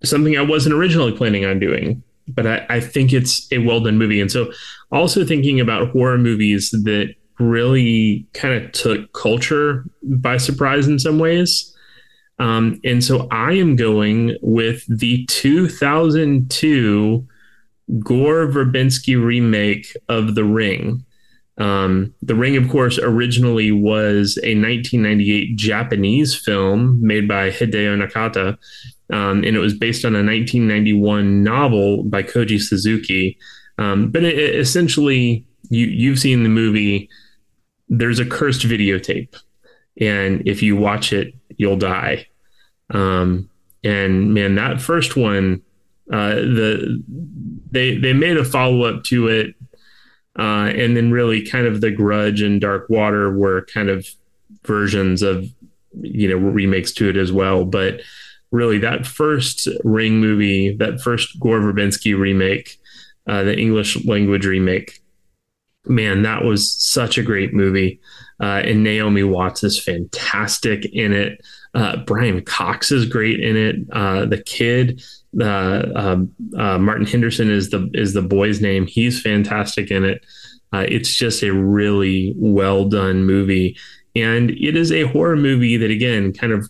[0.04, 3.98] something I wasn't originally planning on doing but I, I think it's a well done
[3.98, 4.20] movie.
[4.20, 4.52] And so,
[4.90, 11.18] also thinking about horror movies that really kind of took culture by surprise in some
[11.18, 11.68] ways.
[12.38, 17.28] Um, and so, I am going with the 2002
[18.00, 21.04] Gore Verbinski remake of The Ring.
[21.58, 28.56] Um, the Ring, of course, originally was a 1998 Japanese film made by Hideo Nakata,
[29.14, 33.38] um, and it was based on a 1991 novel by Koji Suzuki.
[33.78, 37.08] Um, but it, it essentially, you you've seen the movie.
[37.88, 39.36] There's a cursed videotape,
[40.00, 42.26] and if you watch it, you'll die.
[42.90, 43.48] Um,
[43.82, 45.62] and man, that first one,
[46.12, 47.02] uh, the
[47.70, 49.54] they they made a follow up to it,
[50.38, 54.06] uh, and then really kind of the Grudge and Dark Water were kind of
[54.64, 55.46] versions of
[56.02, 58.02] you know remakes to it as well, but
[58.50, 62.78] really that first Ring movie, that first Gore Verbinski remake,
[63.26, 65.01] uh, the English language remake,
[65.86, 68.00] man, that was such a great movie.
[68.40, 71.40] Uh, and Naomi Watts is fantastic in it.
[71.74, 73.76] Uh, Brian Cox is great in it.
[73.92, 75.02] Uh, the kid,
[75.40, 78.86] uh, um, uh, Martin Henderson is the is the boy's name.
[78.86, 80.24] He's fantastic in it.
[80.72, 83.76] Uh, it's just a really well done movie,
[84.14, 86.68] and it is a horror movie that again, kind of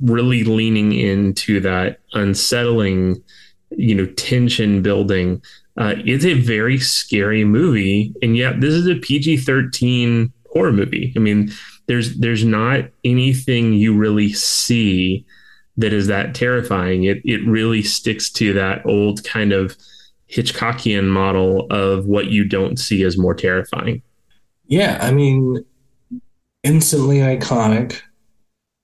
[0.00, 3.22] really leaning into that unsettling,
[3.70, 5.42] you know, tension building.
[5.76, 11.12] Uh, it's a very scary movie, and yet this is a PG thirteen horror movie.
[11.16, 11.52] I mean,
[11.86, 15.24] there's there's not anything you really see
[15.76, 17.04] that is that terrifying.
[17.04, 19.76] It it really sticks to that old kind of
[20.30, 24.02] Hitchcockian model of what you don't see is more terrifying.
[24.66, 25.64] Yeah, I mean,
[26.62, 28.00] instantly iconic.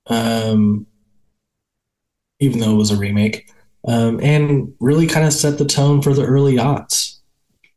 [0.09, 0.87] Um,
[2.41, 3.51] even though it was a remake,
[3.87, 7.19] um, and really kind of set the tone for the early aughts,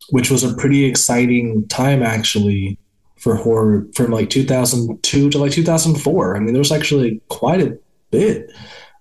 [0.10, 2.78] which was a pretty exciting time actually
[3.18, 6.36] for horror from like 2002 to like 2004.
[6.36, 7.78] I mean, there was actually quite a
[8.12, 8.51] bit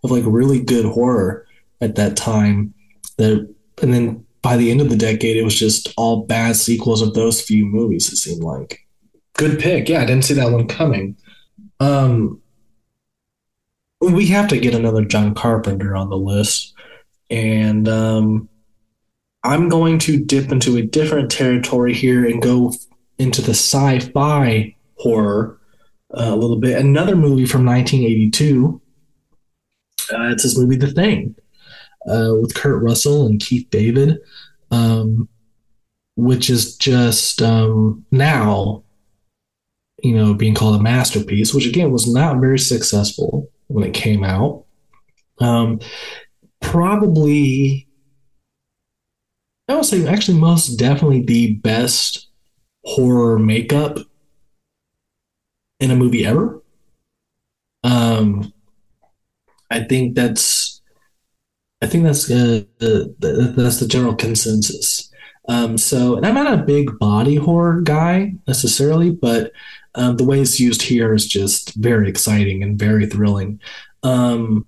[0.05, 1.47] of like really good horror
[1.81, 2.75] at that time.
[3.17, 3.49] That
[3.81, 7.15] and then by the end of the decade, it was just all bad sequels of
[7.15, 8.13] those few movies.
[8.13, 8.87] It seemed like
[9.35, 9.89] good pick.
[9.89, 11.17] Yeah, I didn't see that one coming.
[11.81, 12.41] Um,
[14.01, 16.75] we have to get another John Carpenter on the list,
[17.31, 18.49] and um,
[19.45, 22.72] I'm going to dip into a different territory here and go
[23.18, 25.59] into the sci-fi horror
[26.16, 26.79] uh, a little bit.
[26.79, 28.81] Another movie from 1982.
[30.11, 31.35] Uh, it's this movie, The Thing,
[32.09, 34.18] uh, with Kurt Russell and Keith David,
[34.70, 35.29] um,
[36.16, 38.83] which is just um, now,
[40.03, 41.53] you know, being called a masterpiece.
[41.53, 44.64] Which again was not very successful when it came out.
[45.41, 45.81] Um,
[46.61, 47.89] probably,
[49.69, 52.29] I would say, actually, most definitely the best
[52.85, 53.99] horror makeup
[55.81, 56.63] in a movie ever.
[57.85, 58.53] Um,
[59.71, 60.81] I think that's,
[61.81, 63.15] I think that's uh, the,
[63.57, 65.11] that's the general consensus.
[65.49, 69.53] Um, so, and I'm not a big body horror guy necessarily, but
[69.95, 73.61] um, the way it's used here is just very exciting and very thrilling.
[74.03, 74.67] Um,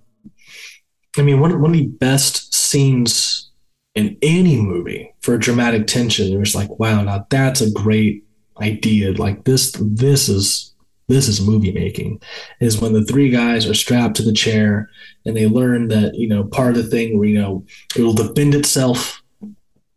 [1.18, 3.50] I mean, one, one of the best scenes
[3.94, 6.28] in any movie for dramatic tension.
[6.28, 8.24] You're just like, wow, now that's a great
[8.61, 9.12] idea.
[9.12, 10.70] Like this, this is
[11.11, 12.20] this is movie making.
[12.61, 14.88] Is when the three guys are strapped to the chair
[15.26, 17.64] and they learn that you know part of the thing where you know
[17.96, 19.22] it will defend itself.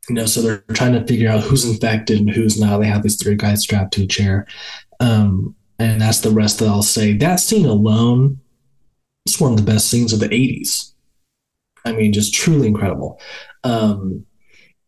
[0.09, 2.79] You know, so they're trying to figure out who's infected and who's not.
[2.79, 4.47] They have these three guys strapped to a chair,
[4.99, 7.15] um, and that's the rest that I'll say.
[7.15, 8.39] That scene alone
[9.25, 10.92] is one of the best scenes of the '80s.
[11.85, 13.19] I mean, just truly incredible.
[13.63, 14.25] Um,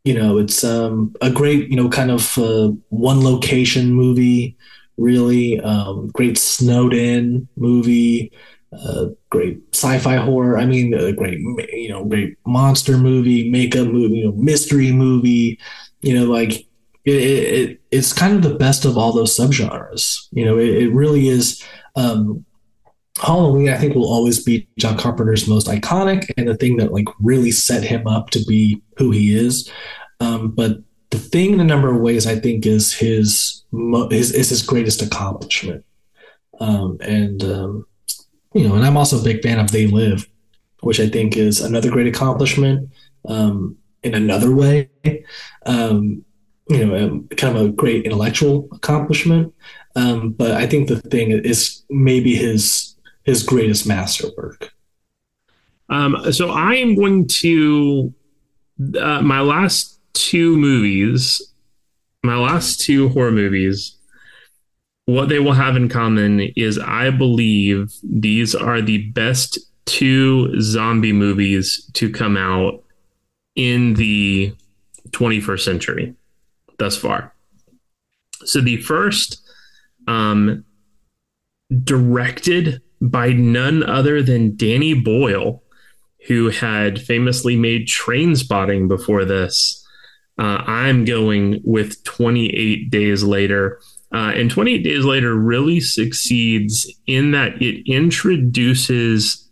[0.03, 4.55] you know, it's um, a great, you know, kind of uh, one location movie,
[4.97, 8.31] really um, great snowed in movie,
[8.71, 10.57] uh, great sci-fi horror.
[10.57, 15.59] I mean, a great, you know, great monster movie, makeup movie, you know, mystery movie.
[16.01, 16.67] You know, like
[17.03, 20.27] it, it, it's kind of the best of all those subgenres.
[20.31, 21.63] You know, it, it really is.
[21.95, 22.45] Um,
[23.21, 27.07] Halloween, I think, will always be John Carpenter's most iconic and the thing that like
[27.21, 29.71] really set him up to be who he is.
[30.19, 30.79] Um, but
[31.11, 33.63] the thing, in a number of ways, I think is his
[34.09, 35.85] his is his greatest accomplishment.
[36.59, 37.85] Um, and um,
[38.53, 40.27] you know, and I'm also a big fan of They Live,
[40.81, 42.89] which I think is another great accomplishment
[43.27, 44.89] um, in another way.
[45.65, 46.23] Um,
[46.67, 49.53] you know, um, kind of a great intellectual accomplishment.
[49.95, 52.94] Um, but I think the thing is maybe his
[53.25, 54.71] his greatest masterwork?
[55.89, 58.13] Um, so I am going to
[58.99, 61.41] uh, my last two movies,
[62.23, 63.97] my last two horror movies.
[65.05, 71.13] What they will have in common is I believe these are the best two zombie
[71.13, 72.83] movies to come out
[73.55, 74.55] in the
[75.11, 76.15] 21st century
[76.79, 77.33] thus far.
[78.45, 79.41] So the first
[80.07, 80.65] um,
[81.83, 85.63] directed by none other than Danny Boyle,
[86.27, 89.85] who had famously made Trainspotting before this.
[90.37, 93.79] Uh, I'm going with 28 Days Later.
[94.13, 99.47] Uh, and 28 Days Later really succeeds in that it introduces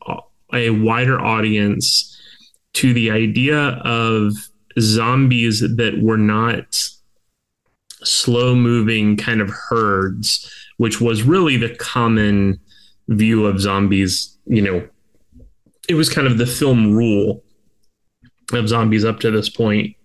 [0.54, 2.10] a wider audience
[2.74, 4.34] to the idea of
[4.80, 6.90] zombies that were not
[8.04, 12.60] slow moving kind of herds, which was really the common
[13.08, 14.88] view of zombies, you know,
[15.90, 17.44] it was kind of the film rule
[18.54, 19.96] of zombies up to this point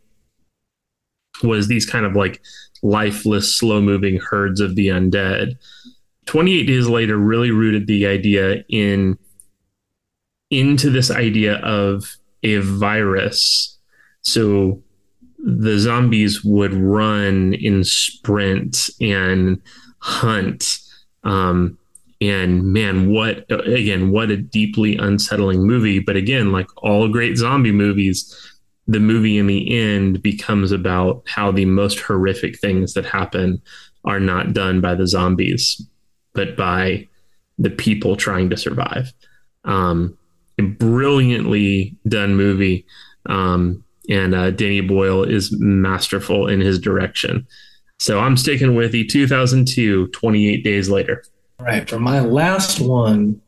[1.43, 2.43] was these kind of like
[2.83, 5.57] lifeless, slow moving herds of the undead.
[6.27, 9.19] 28 Days Later really rooted the idea in
[10.51, 13.79] into this idea of a virus.
[14.23, 14.83] So
[15.39, 19.61] the zombies would run in sprint and
[20.01, 20.79] hunt.
[21.25, 21.79] Um,
[22.21, 26.01] and man, what again, what a deeply unsettling movie.
[26.01, 31.53] But again, like all great zombie movies, the movie in the end becomes about how
[31.53, 33.63] the most horrific things that happen
[34.05, 35.87] are not done by the zombies,
[36.33, 37.07] but by
[37.59, 39.13] the people trying to survive.
[39.65, 40.17] Um,
[40.59, 42.87] a brilliantly done movie.
[43.27, 47.47] Um, and uh, Danny Boyle is masterful in his direction.
[47.99, 51.23] So I'm sticking with the 2002 28 Days Later.
[51.59, 51.89] All right.
[51.89, 53.41] For my last one,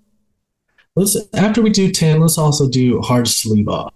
[0.97, 3.95] let's after we do 10, let's also do Hard Sleep Off.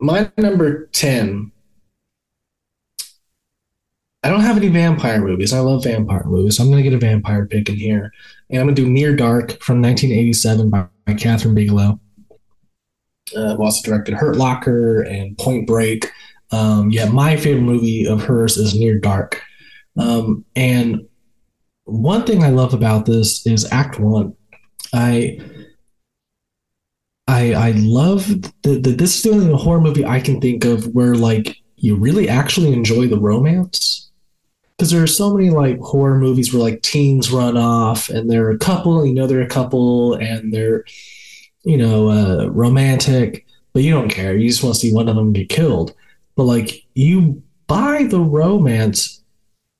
[0.00, 1.52] My number 10.
[4.22, 5.52] I don't have any vampire movies.
[5.52, 6.56] I love vampire movies.
[6.56, 8.12] So I'm going to get a vampire pick in here.
[8.50, 12.00] And I'm going to do Near Dark from 1987 by, by Kathryn Bigelow.
[13.36, 16.10] Uh, also directed Hurt Locker and Point Break.
[16.50, 19.42] Um, yeah, my favorite movie of hers is Near Dark.
[19.96, 21.07] Um, and
[21.88, 24.36] one thing I love about this is Act One.
[24.92, 25.38] I
[27.26, 28.26] I I love
[28.62, 32.28] that this is the only horror movie I can think of where like you really
[32.28, 34.10] actually enjoy the romance.
[34.76, 38.50] Because there are so many like horror movies where like teens run off and they're
[38.50, 40.84] a couple, you know they're a couple and they're
[41.64, 44.36] you know uh, romantic, but you don't care.
[44.36, 45.94] You just want to see one of them get killed.
[46.36, 49.22] But like you buy the romance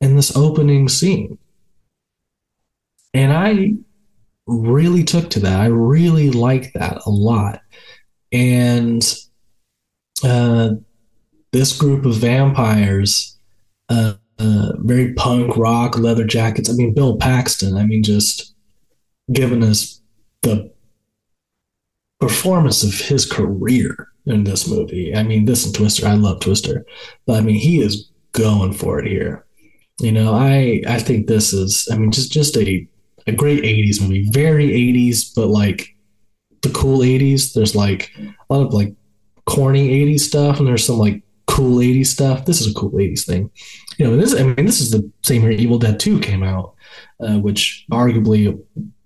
[0.00, 1.38] in this opening scene.
[3.18, 3.72] And I
[4.46, 5.60] really took to that.
[5.60, 7.60] I really like that a lot.
[8.30, 9.02] And
[10.22, 10.74] uh,
[11.50, 13.36] this group of vampires,
[13.88, 16.70] uh, uh, very punk rock, leather jackets.
[16.70, 18.54] I mean, Bill Paxton, I mean, just
[19.32, 20.00] giving us
[20.42, 20.72] the
[22.20, 25.12] performance of his career in this movie.
[25.12, 26.86] I mean, this and Twister, I love Twister,
[27.26, 29.44] but I mean, he is going for it here.
[29.98, 32.86] You know, I I think this is, I mean, just just a
[33.28, 35.94] a great '80s movie, very '80s, but like
[36.62, 37.52] the cool '80s.
[37.52, 38.94] There's like a lot of like
[39.46, 42.44] corny '80s stuff, and there's some like cool '80s stuff.
[42.44, 43.50] This is a cool '80s thing.
[43.98, 46.74] You know, this I mean, this is the same year Evil Dead 2 came out,
[47.20, 48.60] uh, which arguably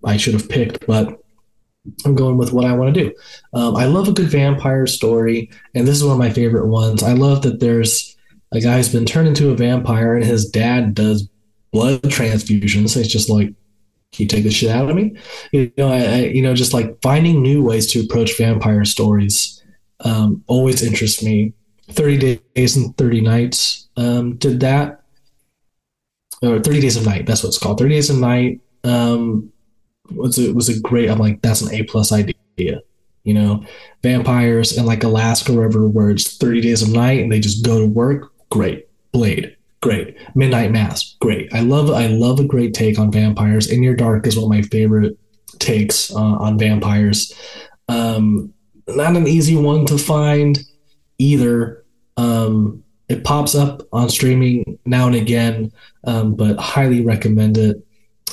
[0.04, 1.18] I should have picked, but
[2.04, 3.14] I'm going with what I want to do.
[3.54, 7.02] Um, I love a good vampire story, and this is one of my favorite ones.
[7.02, 8.16] I love that there's
[8.52, 11.28] a guy who's been turned into a vampire, and his dad does
[11.72, 12.96] blood transfusions.
[12.96, 13.52] It's just like,
[14.12, 15.16] can you take the shit out of me?
[15.52, 19.62] You know, I, I you know, just like finding new ways to approach vampire stories
[20.00, 21.54] um, always interests me.
[21.90, 25.02] Thirty Days and Thirty Nights um, did that,
[26.42, 27.26] or Thirty Days of Night.
[27.26, 27.78] That's what it's called.
[27.78, 28.60] Thirty Days of Night.
[28.84, 29.52] Um,
[30.10, 31.10] was it was a great.
[31.10, 32.80] I'm like that's an A plus idea.
[33.24, 33.64] You know,
[34.02, 37.78] vampires and like Alaska River, where it's 30 days of night and they just go
[37.78, 38.32] to work.
[38.50, 38.88] Great.
[39.12, 40.16] Blade, great.
[40.34, 41.52] Midnight Mass, great.
[41.54, 43.70] I love I love a great take on vampires.
[43.70, 45.18] Near Dark is one of my favorite
[45.58, 47.32] takes uh, on vampires.
[47.88, 48.54] Um,
[48.88, 50.58] not an easy one to find
[51.18, 51.84] either.
[52.16, 55.72] Um, it pops up on streaming now and again,
[56.04, 57.84] um, but highly recommend it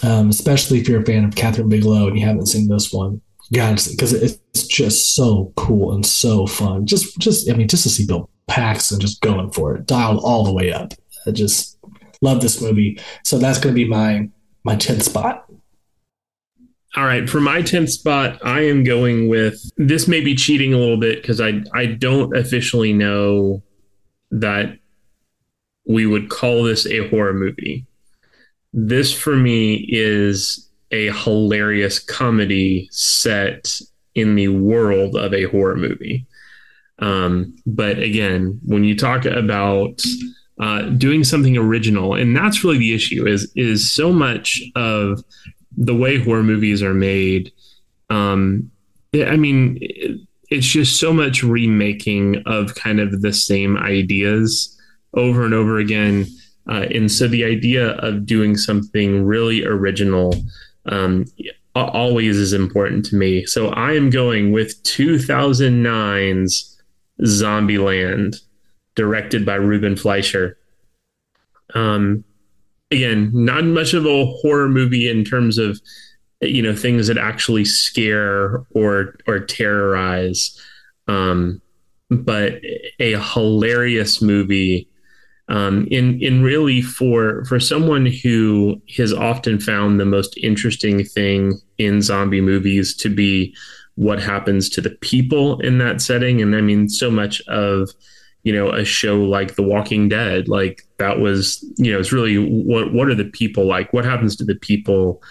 [0.03, 3.21] um, especially if you're a fan of Kathryn Bigelow and you haven't seen this one.
[3.51, 6.85] God, because it's just so cool and so fun.
[6.85, 10.43] Just, just I mean, just to see Bill Paxton just going for it, dialed all
[10.43, 10.93] the way up.
[11.25, 11.77] I just
[12.21, 12.99] love this movie.
[13.23, 14.29] So that's going to be my
[14.63, 15.45] my tenth spot.
[16.95, 20.07] All right, for my tenth spot, I am going with this.
[20.07, 23.61] May be cheating a little bit because I I don't officially know
[24.31, 24.77] that
[25.85, 27.85] we would call this a horror movie
[28.73, 33.79] this for me is a hilarious comedy set
[34.15, 36.25] in the world of a horror movie.
[36.99, 40.01] Um, but again, when you talk about
[40.59, 45.23] uh, doing something original, and that's really the issue is is so much of
[45.77, 47.51] the way horror movies are made.
[48.09, 48.69] Um,
[49.13, 49.79] I mean,
[50.49, 54.77] it's just so much remaking of kind of the same ideas
[55.13, 56.25] over and over again.
[56.69, 60.35] Uh, and so the idea of doing something really original
[60.87, 61.25] um,
[61.75, 63.45] always is important to me.
[63.45, 66.81] So I am going with 2009's
[67.21, 68.41] Zombieland,
[68.99, 70.45] directed by Ruben Fleischer.
[71.73, 72.23] Um,
[72.91, 75.79] again, not much of a horror movie in terms of
[76.41, 80.41] you know things that actually scare or or terrorize,
[81.07, 81.61] um,
[82.09, 82.49] but
[82.99, 84.87] a hilarious movie
[85.49, 91.59] Um, in in really for for someone who has often found the most interesting thing
[91.77, 93.55] in zombie movies to be
[93.95, 97.89] what happens to the people in that setting, and I mean so much of
[98.43, 102.37] you know a show like The Walking Dead, like that was you know it's really
[102.37, 103.91] what what are the people like?
[103.93, 105.21] What happens to the people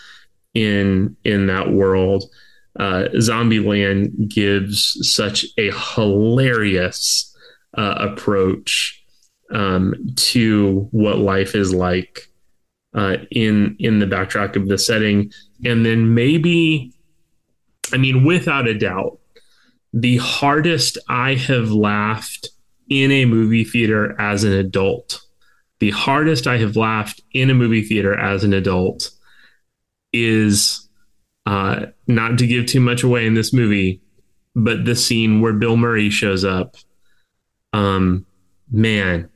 [0.55, 2.25] in in that world?
[2.79, 7.35] Uh, Zombieland gives such a hilarious
[7.77, 9.03] uh, approach
[9.53, 12.29] um, to what life is like
[12.95, 15.33] uh, in in the backtrack of the setting,
[15.65, 16.93] and then maybe,
[17.93, 19.19] I mean, without a doubt,
[19.93, 22.51] the hardest I have laughed
[22.89, 25.21] in a movie theater as an adult,
[25.81, 29.11] the hardest I have laughed in a movie theater as an adult
[30.13, 30.89] is
[31.47, 34.01] uh, not to give too much away in this movie,
[34.55, 36.77] but the scene where Bill Murray shows up.
[37.73, 38.27] Um,
[38.71, 39.29] man,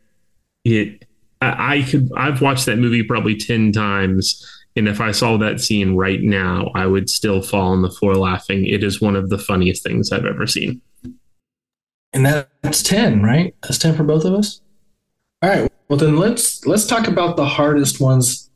[0.64, 1.04] it
[1.40, 4.46] I, I could I've watched that movie probably 10 times
[4.76, 8.16] and if I saw that scene right now, I would still fall on the floor
[8.16, 8.66] laughing.
[8.66, 10.80] It is one of the funniest things I've ever seen.
[12.12, 13.54] And that's 10, right?
[13.62, 14.60] That's 10 for both of us.
[15.42, 15.70] All right.
[15.88, 18.50] Well, then let's let's talk about the hardest ones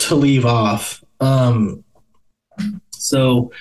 [0.00, 1.02] to leave off.
[1.20, 1.84] Um
[2.90, 3.52] so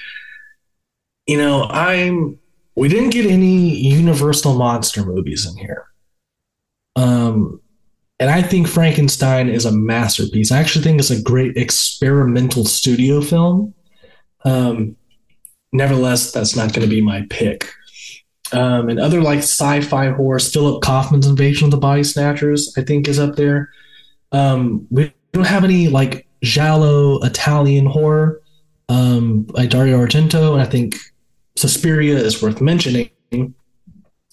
[1.27, 2.39] you know, I'm
[2.75, 5.87] we didn't get any universal monster movies in here.
[6.95, 7.61] Um
[8.19, 10.51] and I think Frankenstein is a masterpiece.
[10.51, 13.75] I actually think it's a great experimental studio film.
[14.43, 14.95] Um,
[15.71, 17.69] nevertheless, that's not going to be my pick.
[18.53, 23.07] Um, and other like sci-fi horror, Philip Kaufman's Invasion of the Body Snatchers, I think,
[23.07, 23.69] is up there.
[24.31, 28.41] Um, we don't have any like giallo Italian horror
[28.89, 30.95] um, by Dario Argento, and I think
[31.55, 33.09] Suspiria is worth mentioning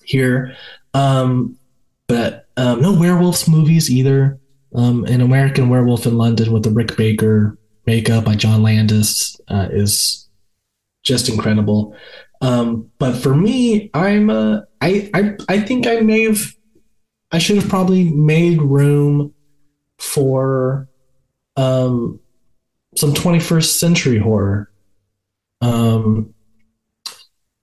[0.04, 0.56] here.
[0.92, 1.58] Um,
[2.06, 4.38] but um, no werewolves movies either.
[4.74, 9.68] Um, an American Werewolf in London with the Rick Baker makeup by John Landis uh,
[9.70, 10.28] is
[11.04, 11.96] just incredible.
[12.40, 16.40] Um, but for me, I'm uh, I, I I think I may have
[17.32, 19.34] I should have probably made room
[19.98, 20.88] for
[21.56, 22.20] um,
[22.96, 24.70] some 21st century horror.
[25.60, 26.34] Um,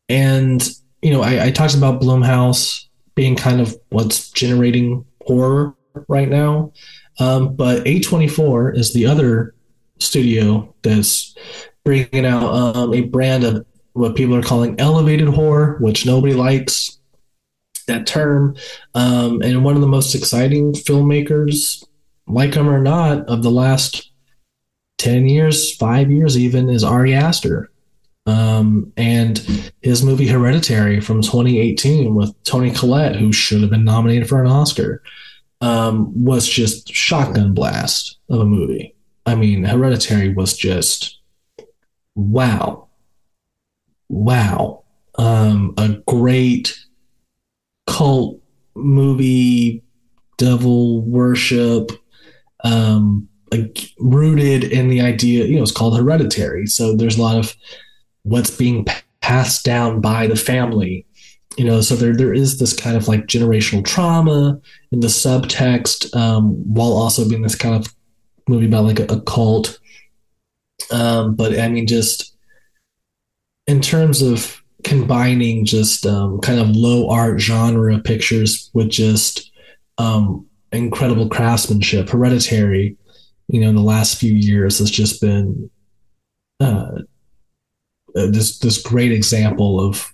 [0.09, 0.67] and
[1.01, 2.85] you know, I, I talked about Blumhouse
[3.15, 5.75] being kind of what's generating horror
[6.07, 6.73] right now.
[7.19, 9.53] Um, but A24 is the other
[9.99, 11.35] studio that's
[11.83, 16.99] bringing out um, a brand of what people are calling elevated horror, which nobody likes
[17.87, 18.55] that term.
[18.93, 21.83] Um, and one of the most exciting filmmakers,
[22.27, 24.11] like him or not, of the last
[24.97, 27.71] 10 years, five years even, is Ari Aster.
[28.27, 34.29] Um, and his movie Hereditary from 2018 with Toni Collette, who should have been nominated
[34.29, 35.01] for an Oscar,
[35.59, 38.95] um, was just shotgun blast of a movie.
[39.25, 41.19] I mean, Hereditary was just
[42.15, 42.87] wow,
[44.11, 44.83] wow,
[45.17, 46.77] um, a great
[47.87, 48.39] cult
[48.75, 49.83] movie,
[50.37, 51.91] devil worship,
[52.63, 55.45] um, like rooted in the idea.
[55.45, 57.55] You know, it's called Hereditary, so there's a lot of
[58.23, 58.85] what's being
[59.21, 61.05] passed down by the family
[61.57, 64.59] you know so there there is this kind of like generational trauma
[64.91, 67.93] in the subtext um, while also being this kind of
[68.47, 69.79] movie about like a, a cult
[70.91, 72.30] um, but i mean just
[73.67, 79.51] in terms of combining just um, kind of low art genre pictures with just
[79.97, 82.97] um, incredible craftsmanship hereditary
[83.47, 85.69] you know in the last few years has just been
[86.59, 87.01] uh,
[88.15, 90.13] uh, this this great example of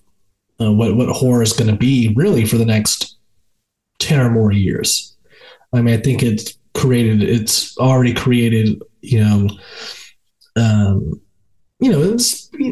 [0.61, 3.17] uh, what what horror is going to be really for the next
[3.99, 5.15] ten or more years.
[5.73, 7.23] I mean, I think it's created.
[7.23, 8.81] It's already created.
[9.01, 9.49] You know,
[10.55, 11.21] um,
[11.79, 12.17] you know,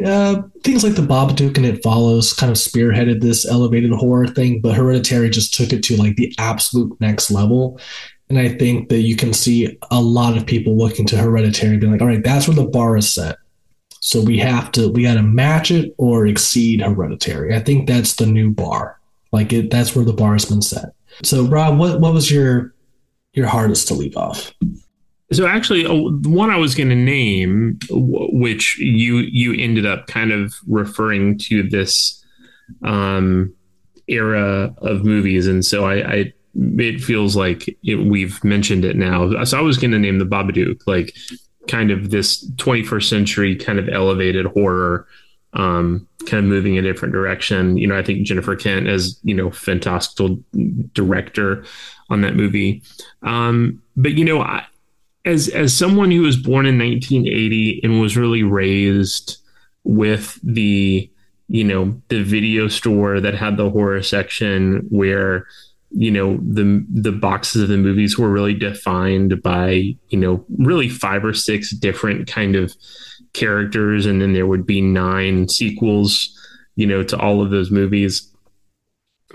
[0.09, 4.61] uh, things like the Babadook and It Follows kind of spearheaded this elevated horror thing,
[4.61, 7.79] but Hereditary just took it to like the absolute next level.
[8.29, 11.91] And I think that you can see a lot of people looking to Hereditary being
[11.91, 13.37] like, all right, that's where the bar is set.
[14.01, 17.55] So we have to we got to match it or exceed Hereditary.
[17.55, 18.99] I think that's the new bar.
[19.31, 20.93] Like it, that's where the bar has been set.
[21.23, 22.73] So Rob, what what was your
[23.33, 24.51] your hardest to leave off?
[25.31, 30.07] So actually, uh, the one I was going to name, which you you ended up
[30.07, 32.23] kind of referring to this
[32.83, 33.53] um,
[34.07, 39.43] era of movies, and so I, I it feels like it, we've mentioned it now.
[39.43, 41.15] So I was going to name the Babadook, like
[41.67, 45.07] kind of this 21st century kind of elevated horror
[45.53, 47.77] um, kind of moving in a different direction.
[47.77, 50.37] You know, I think Jennifer Kent as you know fantastical
[50.93, 51.63] director
[52.09, 52.83] on that movie.
[53.23, 54.65] Um, but you know, I,
[55.25, 59.37] as as someone who was born in 1980 and was really raised
[59.83, 61.09] with the
[61.47, 65.45] you know the video store that had the horror section where
[65.91, 70.89] you know the the boxes of the movies were really defined by you know really
[70.89, 72.73] five or six different kind of
[73.33, 74.05] characters.
[74.05, 76.31] And then there would be nine sequels
[76.75, 78.29] you know to all of those movies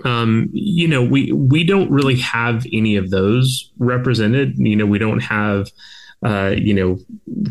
[0.05, 4.57] um you know we we don't really have any of those represented.
[4.57, 5.69] You know we don't have
[6.23, 6.99] uh you know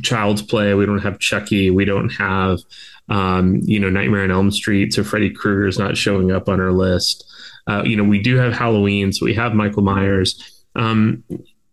[0.02, 0.74] child's play.
[0.74, 1.70] We don't have chucky.
[1.70, 2.60] We don't have
[3.08, 4.92] um you know nightmare on elm street.
[4.94, 7.24] So freddy krueger is not showing up on our list.
[7.66, 10.64] Uh, you know, we do have Halloween, so we have Michael Myers.
[10.74, 11.22] Um,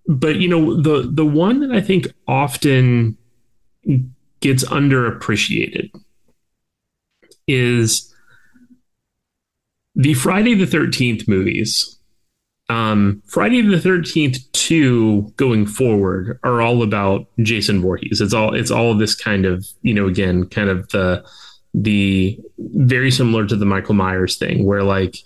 [0.08, 3.18] but you know, the the one that I think often
[4.40, 5.90] gets underappreciated
[7.48, 8.07] is
[9.98, 11.96] the Friday the Thirteenth movies.
[12.70, 18.22] Um, Friday the Thirteenth two going forward are all about Jason Voorhees.
[18.22, 21.26] It's all it's all this kind of you know again kind of the
[21.74, 25.18] the very similar to the Michael Myers thing where like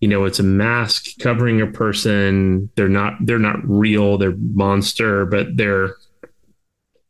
[0.00, 5.26] you know it's a mask covering a person they're not they're not real they're monster
[5.26, 5.94] but they're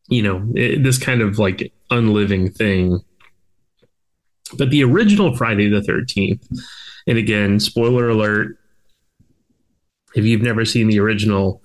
[0.09, 3.01] you know it, this kind of like unliving thing
[4.59, 6.45] but the original friday the 13th
[7.11, 8.57] and again spoiler alert
[10.15, 11.62] if you've never seen the original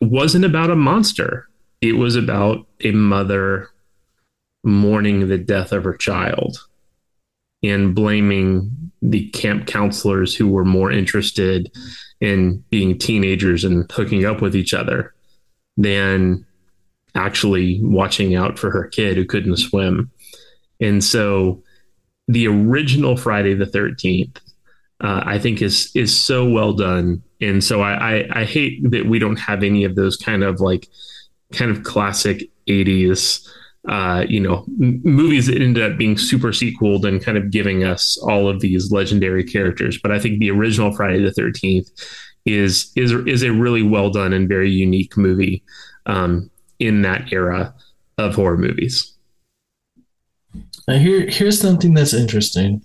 [0.00, 1.48] wasn't about a monster
[1.80, 3.68] it was about a mother
[4.64, 6.66] mourning the death of her child
[7.62, 11.70] and blaming the camp counselors who were more interested
[12.20, 15.14] in being teenagers and hooking up with each other
[15.76, 16.44] than
[17.14, 20.10] actually watching out for her kid who couldn't swim.
[20.80, 21.62] And so
[22.28, 24.36] the original Friday the 13th,
[25.02, 27.22] uh, I think is is so well done.
[27.40, 30.60] And so I, I, I hate that we don't have any of those kind of
[30.60, 30.88] like
[31.52, 33.48] kind of classic 80s
[33.88, 37.84] uh, you know, m- movies that ended up being super sequeled and kind of giving
[37.84, 39.98] us all of these legendary characters.
[40.00, 41.88] But I think the original Friday the Thirteenth
[42.44, 45.62] is is is a really well done and very unique movie
[46.06, 47.74] um, in that era
[48.18, 49.14] of horror movies.
[50.88, 52.82] Now here here's something that's interesting.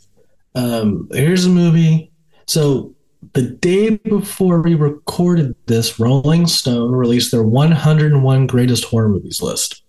[0.54, 2.12] Um, here's a movie.
[2.46, 2.94] So
[3.34, 9.84] the day before we recorded this, Rolling Stone released their 101 greatest horror movies list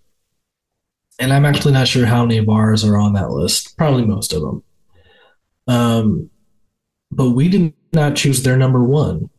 [1.18, 3.76] and I'm actually not sure how many of ours are on that list.
[3.76, 4.62] Probably most of them.
[5.66, 6.30] Um,
[7.10, 9.30] but we did not choose their number one.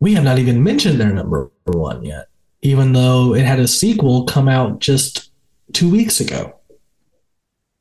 [0.00, 2.26] We have not even mentioned their number one yet,
[2.62, 5.30] even though it had a sequel come out just
[5.74, 6.58] two weeks ago.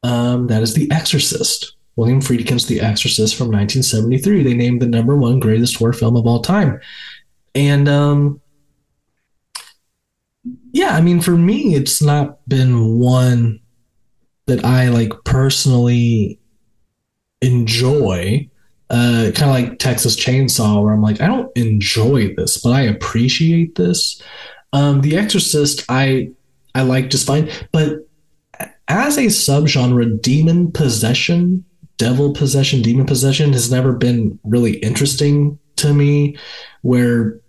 [0.04, 1.76] Um, that is The Exorcist.
[1.96, 4.44] William Friedkin's The Exorcist from 1973.
[4.44, 6.80] They named the number one greatest horror film of all time.
[7.56, 8.42] And um,
[10.72, 13.60] yeah, I mean, for me, it's not been one
[14.48, 16.40] that I like personally
[17.42, 18.50] enjoy.
[18.90, 22.82] Uh, kind of like Texas Chainsaw, where I'm like, I don't enjoy this, but I
[22.82, 24.22] appreciate this.
[24.72, 26.32] Um, the Exorcist, I
[26.76, 28.08] I like just fine, but
[28.88, 31.64] as a subgenre, demon possession,
[31.98, 36.38] devil possession, demon possession has never been really interesting to me.
[36.82, 37.40] Where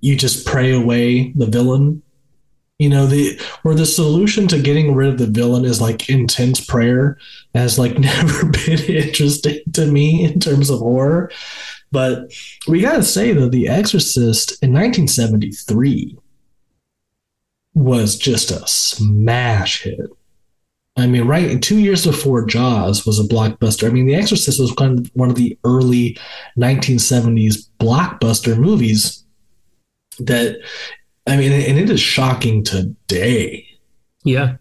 [0.00, 2.02] you just pray away the villain
[2.82, 6.64] you know the where the solution to getting rid of the villain is like intense
[6.64, 7.16] prayer
[7.54, 11.30] has like never been interesting to me in terms of horror
[11.92, 12.32] but
[12.66, 16.18] we gotta say though the exorcist in 1973
[17.74, 20.10] was just a smash hit
[20.96, 23.88] I mean, right, two years before Jaws was a blockbuster.
[23.88, 26.18] I mean, The Exorcist was kind of one of the early
[26.58, 29.24] 1970s blockbuster movies
[30.18, 30.60] that
[31.26, 33.66] I mean, and it is shocking today.
[34.24, 34.56] Yeah.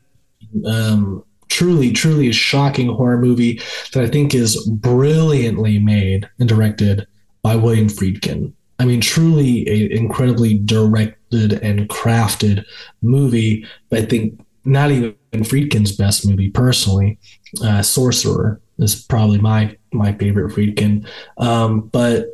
[0.65, 3.59] Um, truly, truly a shocking horror movie
[3.91, 7.07] that I think is brilliantly made and directed
[7.41, 8.53] by William Friedkin.
[8.79, 12.65] I mean, truly an incredibly directed and crafted
[13.01, 13.65] movie.
[13.91, 17.17] I think not even Friedkin's best movie personally.
[17.63, 21.07] Uh, Sorcerer is probably my my favorite Friedkin.
[21.37, 22.27] Um, but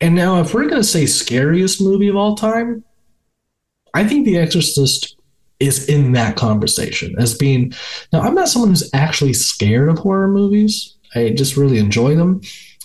[0.00, 2.84] and now, if we're gonna say scariest movie of all time,
[3.94, 5.16] I think The Exorcist
[5.60, 7.72] is in that conversation as being
[8.12, 10.96] now I'm not someone who's actually scared of horror movies.
[11.14, 12.40] I just really enjoy them.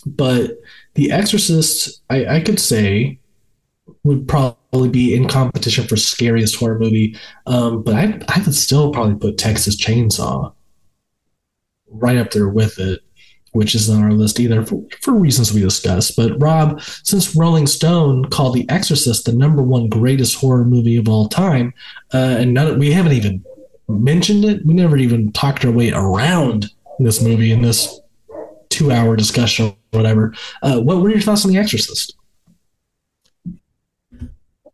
[0.06, 0.52] But
[0.94, 3.18] The Exorcist, I, I could say,
[4.04, 7.16] would probably be in competition for scariest horror movie.
[7.46, 10.52] Um, but I, I would still probably put Texas Chainsaw
[11.88, 13.00] right up there with it,
[13.52, 16.16] which is on our list either for, for reasons we discussed.
[16.16, 21.08] But Rob, since Rolling Stone called The Exorcist the number one greatest horror movie of
[21.08, 21.74] all time,
[22.14, 23.44] uh, and none, we haven't even
[23.88, 24.64] mentioned it.
[24.64, 28.00] We never even talked our way around this movie in this
[28.68, 30.32] two-hour discussion or whatever.
[30.62, 32.14] Uh, what were your thoughts on The Exorcist?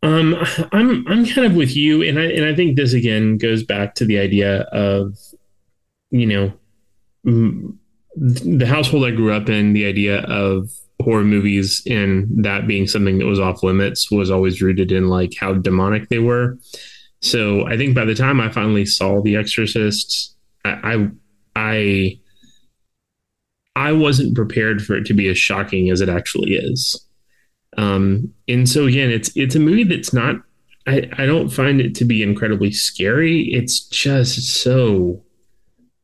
[0.02, 0.36] Um,
[0.72, 3.94] I'm I'm kind of with you, and I and I think this again goes back
[3.96, 5.16] to the idea of,
[6.10, 6.52] you know,
[8.14, 9.72] the household I grew up in.
[9.72, 10.70] The idea of
[11.02, 15.34] horror movies and that being something that was off limits was always rooted in like
[15.38, 16.58] how demonic they were.
[17.20, 21.10] So I think by the time I finally saw The Exorcist, I I
[21.56, 22.20] I,
[23.74, 27.05] I wasn't prepared for it to be as shocking as it actually is.
[27.76, 30.36] Um, and so again, it's it's a movie that's not.
[30.88, 33.42] I, I don't find it to be incredibly scary.
[33.52, 35.22] It's just so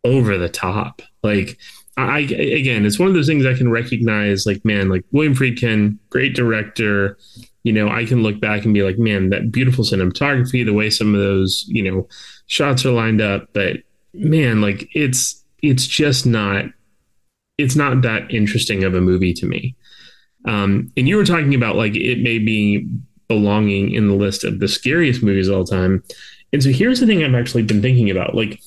[0.05, 1.03] over the top.
[1.23, 1.59] Like
[1.97, 4.47] I again, it's one of those things I can recognize.
[4.47, 7.19] Like man, like William Friedkin, great director.
[7.65, 10.91] You know, I can look back and be like, man, that beautiful cinematography, the way
[10.91, 12.09] some of those you know
[12.47, 13.49] shots are lined up.
[13.53, 13.79] But
[14.13, 16.67] man, like it's it's just not
[17.59, 19.77] it's not that interesting of a movie to me.
[20.45, 22.87] Um, and you were talking about like it may be
[23.29, 26.03] belonging in the list of the scariest movies of all time.
[26.53, 28.35] And so here's the thing I've actually been thinking about.
[28.35, 28.61] Like,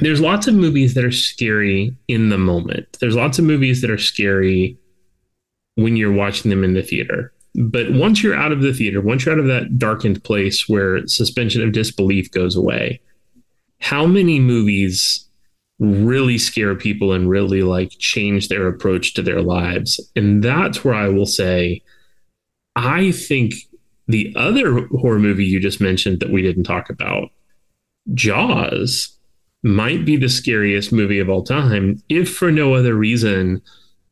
[0.00, 2.96] there's lots of movies that are scary in the moment.
[3.00, 4.76] There's lots of movies that are scary
[5.76, 7.32] when you're watching them in the theater.
[7.54, 11.06] But once you're out of the theater, once you're out of that darkened place where
[11.06, 13.00] suspension of disbelief goes away,
[13.80, 15.23] how many movies
[15.78, 20.00] really scare people and really like change their approach to their lives.
[20.14, 21.82] And that's where I will say,
[22.76, 23.54] I think
[24.06, 27.30] the other horror movie you just mentioned that we didn't talk about,
[28.12, 29.16] Jaws,
[29.62, 33.62] might be the scariest movie of all time, if for no other reason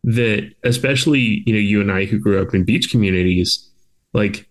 [0.02, 3.70] that, especially, you know, you and I who grew up in beach communities,
[4.14, 4.48] like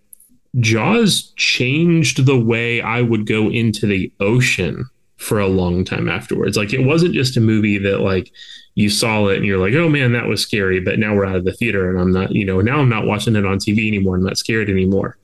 [0.59, 4.85] Jaws changed the way I would go into the ocean
[5.22, 6.57] for a long time afterwards.
[6.57, 8.31] Like it wasn't just a movie that like
[8.73, 11.35] you saw it and you're like, oh man, that was scary, but now we're out
[11.35, 13.88] of the theater and I'm not, you know, now I'm not watching it on TV
[13.88, 14.15] anymore.
[14.15, 15.18] I'm not scared anymore.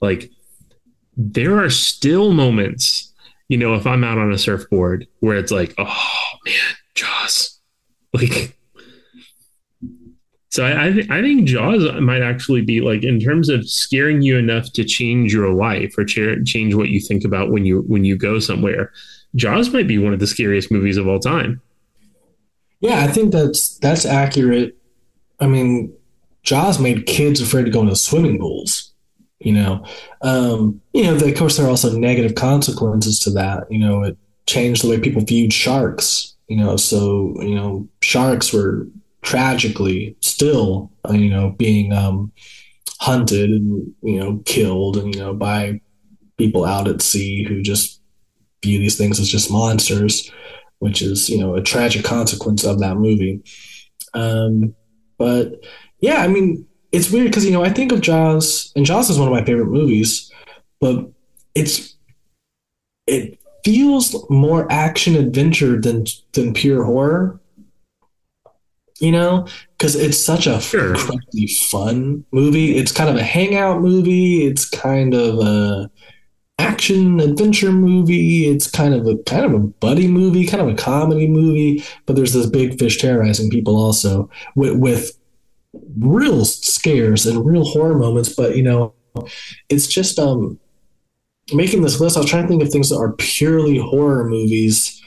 [0.00, 0.28] Like
[1.16, 3.12] there are still moments,
[3.48, 7.50] you know, if I'm out on a surfboard where it's like, oh man, Jaws.
[8.14, 8.56] Like
[10.50, 14.22] so I I, th- I think Jaws might actually be like in terms of scaring
[14.22, 17.80] you enough to change your life or ch- change what you think about when you
[17.88, 18.92] when you go somewhere.
[19.34, 21.60] Jaws might be one of the scariest movies of all time.
[22.80, 24.76] Yeah, I think that's that's accurate.
[25.40, 25.92] I mean,
[26.42, 28.92] Jaws made kids afraid to go into swimming pools.
[29.40, 29.84] You know,
[30.22, 31.16] um, you know.
[31.16, 33.70] Of course, there are also negative consequences to that.
[33.70, 34.16] You know, it
[34.46, 36.34] changed the way people viewed sharks.
[36.48, 38.86] You know, so you know, sharks were
[39.22, 42.32] tragically still, uh, you know, being um,
[43.00, 45.80] hunted and you know killed, and you know by
[46.38, 48.00] people out at sea who just
[48.64, 50.30] view these things as just monsters,
[50.80, 53.42] which is you know a tragic consequence of that movie.
[54.14, 54.74] Um,
[55.18, 55.64] but
[56.00, 59.18] yeah, I mean, it's weird because you know I think of Jaws, and Jaws is
[59.18, 60.30] one of my favorite movies,
[60.80, 61.10] but
[61.54, 61.96] it's
[63.06, 67.40] it feels more action adventure than than pure horror.
[69.00, 70.94] You know, because it's such a sure.
[70.94, 72.76] incredibly fun movie.
[72.76, 74.46] It's kind of a hangout movie.
[74.46, 75.90] It's kind of a
[76.58, 78.46] action adventure movie.
[78.48, 81.84] It's kind of a kind of a buddy movie, kind of a comedy movie.
[82.06, 85.18] But there's this big fish terrorizing people also with, with
[85.98, 88.28] real scares and real horror moments.
[88.34, 88.94] But you know,
[89.68, 90.58] it's just um
[91.52, 92.16] making this list.
[92.16, 95.00] I was trying to think of things that are purely horror movies.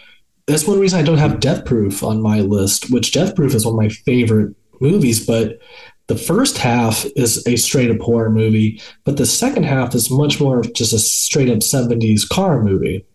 [0.45, 3.65] That's one reason I don't have Death Proof on my list, which Death Proof is
[3.65, 5.59] one of my favorite movies, but
[6.07, 10.39] the first half is a straight up horror movie, but the second half is much
[10.39, 13.05] more of just a straight up 70s car movie.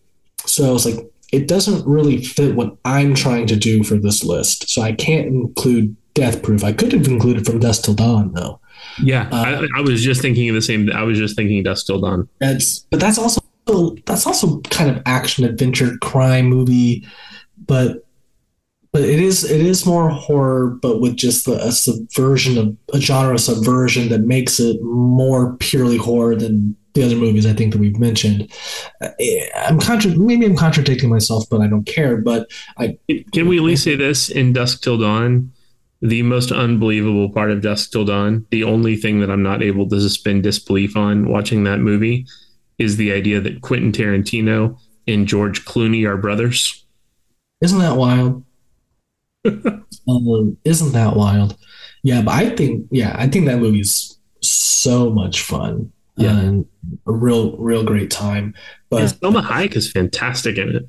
[0.45, 4.23] So I was like, it doesn't really fit what I'm trying to do for this
[4.23, 4.69] list.
[4.69, 6.63] So I can't include Death Proof.
[6.63, 8.61] I could have included From Dusk Till Dawn, though.
[9.03, 10.91] Yeah, uh, I, I, was just thinking of the same.
[10.93, 12.29] I was just thinking Dusk Till Dawn.
[12.41, 13.41] That's, but that's also
[14.05, 17.07] that's also kind of action adventure crime movie,
[17.67, 18.05] but
[18.93, 23.01] but it is it is more horror, but with just the, a subversion of a
[23.01, 27.81] genre subversion that makes it more purely horror than the other movies I think that
[27.81, 28.53] we've mentioned.
[29.01, 29.09] Uh,
[29.57, 32.19] I'm contra- maybe I'm contradicting myself, but I don't care.
[32.19, 32.99] But I
[33.33, 35.53] can we at least say this in Dusk Till Dawn.
[36.05, 39.89] The most unbelievable part of Dusk Till Dawn, the only thing that I'm not able
[39.89, 42.27] to suspend disbelief on watching that movie,
[42.77, 46.85] is the idea that Quentin Tarantino and George Clooney are brothers.
[47.61, 48.45] Isn't that wild?
[50.09, 51.57] Um, isn't that wild?
[52.03, 55.93] Yeah, but I think yeah, I think that movie's so much fun.
[56.17, 56.39] Yeah.
[56.39, 56.67] and
[57.07, 58.55] a real, real great time.
[58.91, 60.89] But And Salma Hayek is fantastic in it.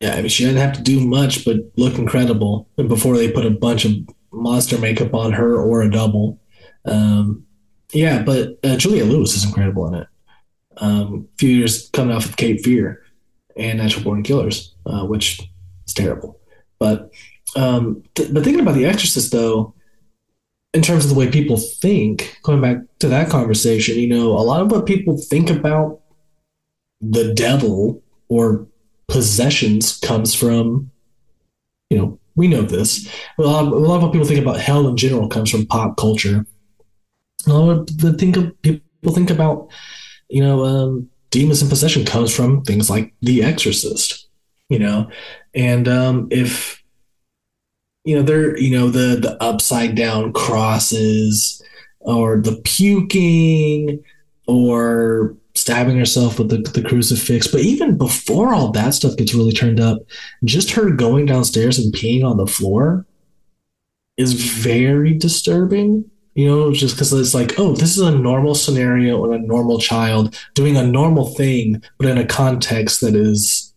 [0.00, 2.68] Yeah, I mean, she didn't have to do much but look incredible.
[2.76, 3.92] And before they put a bunch of
[4.32, 6.40] monster makeup on her or a double.
[6.84, 7.46] Um,
[7.92, 10.08] yeah, but uh, Juliette Lewis is incredible in it.
[10.78, 13.02] Um, a few years coming off of Cape Fear
[13.56, 15.40] and Natural Born Killers, uh, which
[15.86, 16.40] is terrible.
[16.84, 17.10] But
[17.56, 19.72] um, th- but thinking about The Exorcist, though,
[20.74, 24.44] in terms of the way people think, going back to that conversation, you know, a
[24.50, 26.00] lot of what people think about
[27.00, 28.66] the devil or
[29.08, 30.90] possessions comes from,
[31.88, 33.08] you know, we know this.
[33.38, 35.66] A lot, of, a lot of what people think about hell in general comes from
[35.66, 36.44] pop culture.
[37.46, 39.68] A lot of the think of, people think about,
[40.28, 44.28] you know, um, demons and possession comes from things like The Exorcist,
[44.68, 45.08] you know,
[45.54, 46.82] and um, if
[48.04, 51.62] you know they're you know the the upside down crosses
[52.00, 54.02] or the puking
[54.46, 57.46] or stabbing herself with the, the crucifix.
[57.46, 59.98] But even before all that stuff gets really turned up,
[60.44, 63.06] just her going downstairs and peeing on the floor
[64.16, 66.10] is very disturbing.
[66.34, 69.78] You know, just because it's like, oh, this is a normal scenario and a normal
[69.78, 73.72] child doing a normal thing, but in a context that is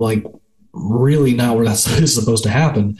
[0.00, 0.24] like
[0.72, 1.82] really not where that's
[2.14, 2.98] supposed to happen,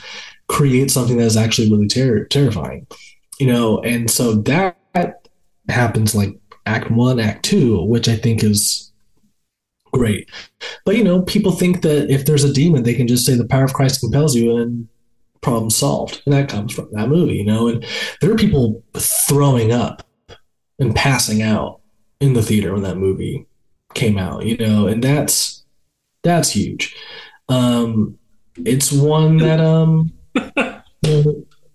[0.49, 2.87] create something that is actually really ter- terrifying.
[3.39, 4.77] You know, and so that
[5.69, 8.93] happens like act one, act two, which I think is
[9.93, 10.29] great.
[10.85, 13.47] But you know, people think that if there's a demon, they can just say the
[13.47, 14.89] power of Christ compels you and
[15.41, 16.23] problem solved.
[16.27, 17.69] And that comes from that movie, you know.
[17.69, 17.85] And
[18.21, 20.07] there are people throwing up
[20.79, 21.81] and passing out
[22.21, 23.47] in the theater when that movie
[23.95, 25.60] came out, you know, and that's
[26.23, 26.95] that's huge.
[27.49, 28.17] Um
[28.57, 30.13] it's one that um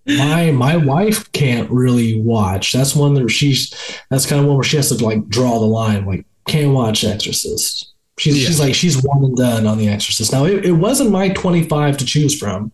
[0.08, 2.72] my my wife can't really watch.
[2.72, 3.74] That's one that she's
[4.10, 6.06] that's kind of one where she has to like draw the line.
[6.06, 7.94] Like can't watch Exorcist.
[8.18, 8.48] She's Yeah.
[8.48, 10.32] she's like she's one and done on the Exorcist.
[10.32, 12.72] Now it, it wasn't my twenty five to choose from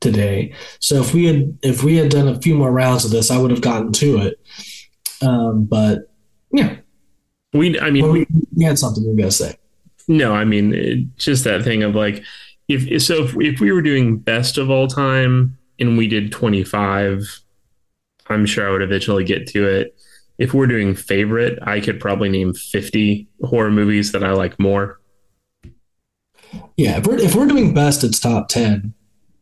[0.00, 0.52] today.
[0.80, 3.38] So if we had if we had done a few more rounds of this, I
[3.38, 4.40] would have gotten to it.
[5.22, 6.10] Um, but
[6.52, 6.76] yeah,
[7.54, 8.26] We, I mean, well, we,
[8.56, 9.54] we had something we were gonna say.
[10.08, 12.22] No, I mean it, just that thing of like
[12.68, 17.40] if so if, if we were doing best of all time and we did 25
[18.28, 19.96] I'm sure I would eventually get to it.
[20.38, 25.00] If we're doing favorite, I could probably name 50 horror movies that I like more.
[26.76, 28.94] Yeah, if we're if we're doing best, it's top ten.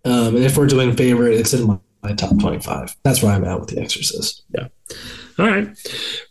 [0.05, 2.95] Um, and if we're doing favorite, it's in my, my top twenty five.
[3.03, 4.45] That's where I'm at with The Exorcist.
[5.41, 5.69] All right.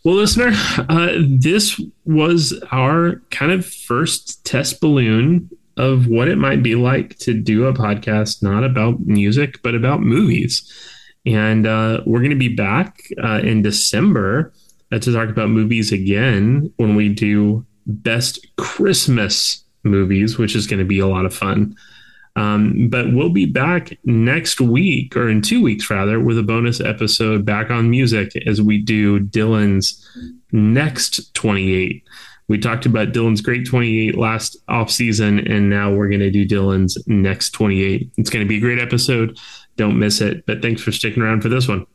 [0.04, 0.52] Well, listener,
[0.88, 7.18] uh, this was our kind of first test balloon of what it might be like
[7.18, 10.62] to do a podcast not about music, but about movies.
[11.26, 14.52] And uh, we're going to be back uh, in December
[14.92, 20.78] uh, to talk about movies again when we do best Christmas movies, which is going
[20.78, 21.74] to be a lot of fun.
[22.36, 26.80] Um, but we'll be back next week, or in two weeks rather, with a bonus
[26.80, 30.08] episode back on music as we do Dylan's
[30.52, 32.04] next 28.
[32.48, 36.46] We talked about Dylan's great 28 last off season, and now we're going to do
[36.46, 38.10] Dylan's next 28.
[38.16, 39.38] It's going to be a great episode.
[39.76, 40.44] Don't miss it.
[40.46, 41.86] But thanks for sticking around for this one.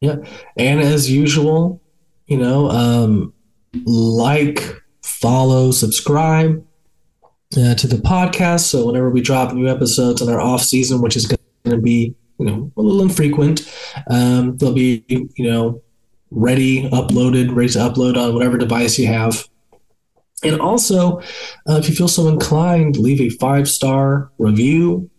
[0.00, 0.16] Yeah.
[0.56, 1.82] And as usual,
[2.26, 3.32] you know, um,
[3.84, 6.65] like, follow, subscribe
[7.54, 8.60] uh, to the podcast.
[8.60, 12.14] So whenever we drop new episodes in our off season, which is going to be
[12.38, 13.70] you know a little infrequent,
[14.10, 15.82] um, they'll be you know
[16.30, 19.48] ready, uploaded, ready to upload on whatever device you have.
[20.42, 21.18] And also,
[21.68, 25.10] uh, if you feel so inclined, leave a five star review,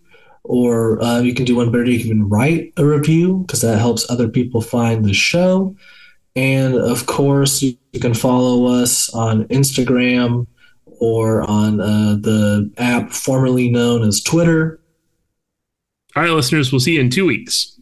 [0.44, 1.86] or uh, you can do one better.
[1.86, 5.76] You can even write a review because that helps other people find the show.
[6.36, 10.46] And of course, you, you can follow us on Instagram
[11.00, 14.80] or on uh, the app formerly known as Twitter.
[16.16, 17.77] All right, listeners, we'll see you in two weeks.